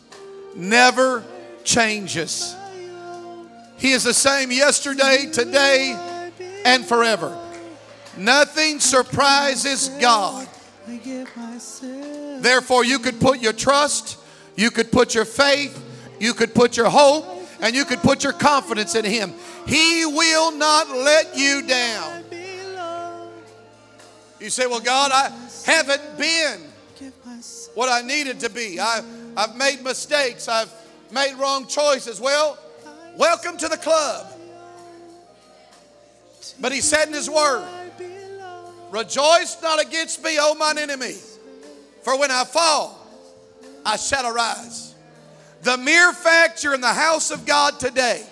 never 0.55 1.25
changes. 1.65 2.55
He 3.75 3.91
is 3.91 4.05
the 4.05 4.13
same 4.13 4.53
yesterday, 4.53 5.27
today, 5.33 5.97
and 6.63 6.85
forever. 6.85 7.37
Nothing 8.15 8.79
surprises 8.79 9.89
God. 9.99 10.47
I 10.87 10.95
give 10.95 11.35
myself. 11.35 12.41
Therefore, 12.41 12.85
you 12.85 12.99
could 12.99 13.19
put 13.19 13.41
your 13.41 13.51
trust, 13.51 14.17
you 14.55 14.71
could 14.71 14.93
put 14.93 15.13
your 15.13 15.25
faith, 15.25 15.89
you 16.21 16.35
could 16.35 16.53
put 16.53 16.77
your 16.77 16.87
hope, 16.87 17.25
and 17.61 17.75
you 17.75 17.83
could 17.83 17.99
put 17.99 18.23
your 18.23 18.33
confidence 18.33 18.93
in 18.93 19.03
Him. 19.03 19.33
He 19.65 20.05
will 20.05 20.51
not 20.51 20.87
let 20.87 21.35
you 21.35 21.63
down. 21.63 22.23
You 24.39 24.51
say, 24.51 24.67
Well, 24.67 24.81
God, 24.81 25.11
I 25.11 25.31
haven't 25.65 26.19
been 26.19 26.61
what 27.73 27.89
I 27.89 28.05
needed 28.05 28.39
to 28.41 28.51
be. 28.51 28.79
I, 28.79 29.01
I've 29.35 29.55
made 29.55 29.83
mistakes, 29.83 30.47
I've 30.47 30.71
made 31.11 31.33
wrong 31.39 31.65
choices. 31.65 32.21
Well, 32.21 32.59
welcome 33.17 33.57
to 33.57 33.67
the 33.67 33.77
club. 33.77 34.27
But 36.59 36.71
He 36.71 36.81
said 36.81 37.07
in 37.07 37.15
His 37.15 37.31
Word, 37.31 37.67
Rejoice 38.91 39.57
not 39.63 39.81
against 39.81 40.23
me, 40.23 40.37
O 40.39 40.53
mine 40.53 40.77
enemy, 40.77 41.15
for 42.03 42.19
when 42.19 42.29
I 42.29 42.43
fall, 42.43 43.07
I 43.83 43.95
shall 43.95 44.31
arise. 44.31 44.90
The 45.61 45.77
mere 45.77 46.11
fact 46.13 46.63
you're 46.63 46.73
in 46.73 46.81
the 46.81 46.87
house 46.87 47.31
of 47.31 47.45
God 47.45 47.79
today 47.79 48.23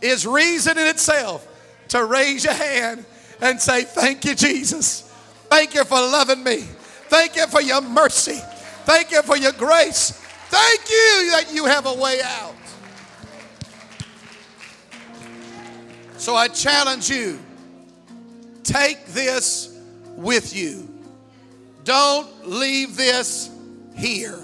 is 0.00 0.26
reason 0.26 0.76
in 0.76 0.86
itself 0.86 1.46
to 1.88 2.04
raise 2.04 2.44
your 2.44 2.54
hand 2.54 3.04
and 3.40 3.60
say, 3.60 3.82
Thank 3.82 4.24
you, 4.24 4.34
Jesus. 4.34 5.02
Thank 5.48 5.74
you 5.74 5.84
for 5.84 5.96
loving 5.96 6.42
me. 6.42 6.58
Thank 7.08 7.36
you 7.36 7.46
for 7.46 7.60
your 7.60 7.80
mercy. 7.80 8.40
Thank 8.84 9.10
you 9.10 9.22
for 9.22 9.36
your 9.36 9.52
grace. 9.52 10.10
Thank 10.48 10.80
you 10.90 11.30
that 11.30 11.46
you 11.52 11.64
have 11.66 11.86
a 11.86 11.94
way 11.94 12.20
out. 12.22 12.54
So 16.18 16.34
I 16.34 16.48
challenge 16.48 17.10
you 17.10 17.38
take 18.62 19.06
this 19.06 19.78
with 20.16 20.56
you. 20.56 20.88
Don't 21.84 22.48
leave 22.48 22.96
this 22.96 23.50
here. 23.94 24.38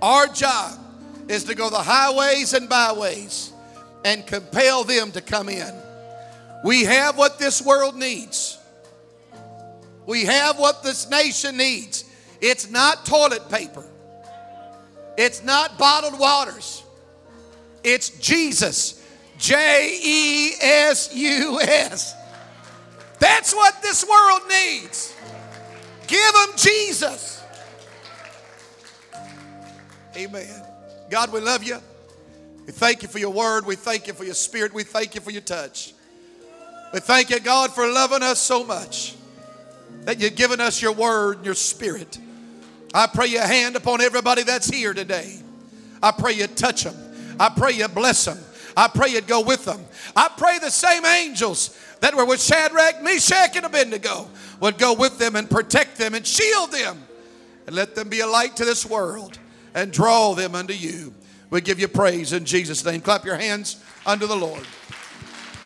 Our 0.00 0.26
job 0.26 0.85
is 1.28 1.44
to 1.44 1.54
go 1.54 1.70
the 1.70 1.78
highways 1.78 2.52
and 2.52 2.68
byways 2.68 3.52
and 4.04 4.26
compel 4.26 4.84
them 4.84 5.10
to 5.12 5.20
come 5.20 5.48
in. 5.48 5.74
We 6.64 6.84
have 6.84 7.18
what 7.18 7.38
this 7.38 7.62
world 7.62 7.96
needs. 7.96 8.58
We 10.06 10.24
have 10.24 10.58
what 10.58 10.82
this 10.82 11.10
nation 11.10 11.56
needs. 11.56 12.04
It's 12.40 12.70
not 12.70 13.04
toilet 13.04 13.48
paper. 13.50 13.84
It's 15.16 15.42
not 15.42 15.78
bottled 15.78 16.18
waters. 16.18 16.84
It's 17.82 18.10
Jesus. 18.20 19.02
J 19.38 19.98
E 20.02 20.50
S 20.60 21.14
U 21.14 21.60
S. 21.60 22.14
That's 23.18 23.54
what 23.54 23.82
this 23.82 24.04
world 24.06 24.42
needs. 24.48 25.14
Give 26.06 26.32
them 26.32 26.56
Jesus. 26.56 27.42
Amen. 30.16 30.75
God, 31.10 31.32
we 31.32 31.40
love 31.40 31.62
you. 31.62 31.78
We 32.66 32.72
thank 32.72 33.02
you 33.02 33.08
for 33.08 33.18
your 33.18 33.30
word. 33.30 33.64
We 33.64 33.76
thank 33.76 34.06
you 34.06 34.12
for 34.12 34.24
your 34.24 34.34
spirit. 34.34 34.74
We 34.74 34.82
thank 34.82 35.14
you 35.14 35.20
for 35.20 35.30
your 35.30 35.42
touch. 35.42 35.94
We 36.92 37.00
thank 37.00 37.30
you, 37.30 37.38
God, 37.38 37.72
for 37.72 37.86
loving 37.86 38.22
us 38.22 38.40
so 38.40 38.64
much 38.64 39.14
that 40.04 40.20
you've 40.20 40.36
given 40.36 40.60
us 40.60 40.82
your 40.82 40.92
word 40.92 41.38
and 41.38 41.46
your 41.46 41.54
spirit. 41.54 42.18
I 42.92 43.06
pray 43.06 43.26
your 43.26 43.46
hand 43.46 43.76
upon 43.76 44.00
everybody 44.00 44.42
that's 44.42 44.68
here 44.68 44.94
today. 44.94 45.38
I 46.02 46.12
pray 46.12 46.32
you 46.32 46.46
touch 46.46 46.84
them. 46.84 46.96
I 47.38 47.50
pray 47.50 47.72
you 47.72 47.86
bless 47.88 48.24
them. 48.24 48.38
I 48.76 48.88
pray 48.88 49.10
you'd 49.10 49.26
go 49.26 49.40
with 49.40 49.64
them. 49.64 49.84
I 50.14 50.28
pray 50.36 50.58
the 50.58 50.70
same 50.70 51.04
angels 51.04 51.78
that 52.00 52.14
were 52.14 52.24
with 52.24 52.42
Shadrach, 52.42 53.02
Meshach, 53.02 53.56
and 53.56 53.66
Abednego 53.66 54.28
would 54.60 54.78
go 54.78 54.94
with 54.94 55.18
them 55.18 55.36
and 55.36 55.48
protect 55.48 55.98
them 55.98 56.14
and 56.14 56.26
shield 56.26 56.72
them 56.72 57.02
and 57.66 57.74
let 57.74 57.94
them 57.94 58.08
be 58.08 58.20
a 58.20 58.26
light 58.26 58.56
to 58.56 58.64
this 58.64 58.84
world 58.84 59.38
and 59.76 59.92
draw 59.92 60.34
them 60.34 60.56
unto 60.56 60.72
you. 60.72 61.14
We 61.50 61.60
give 61.60 61.78
you 61.78 61.86
praise 61.86 62.32
in 62.32 62.44
Jesus' 62.44 62.84
name. 62.84 63.00
Clap 63.00 63.24
your 63.24 63.36
hands 63.36 63.80
unto 64.04 64.26
the 64.26 64.34
Lord. 64.34 64.66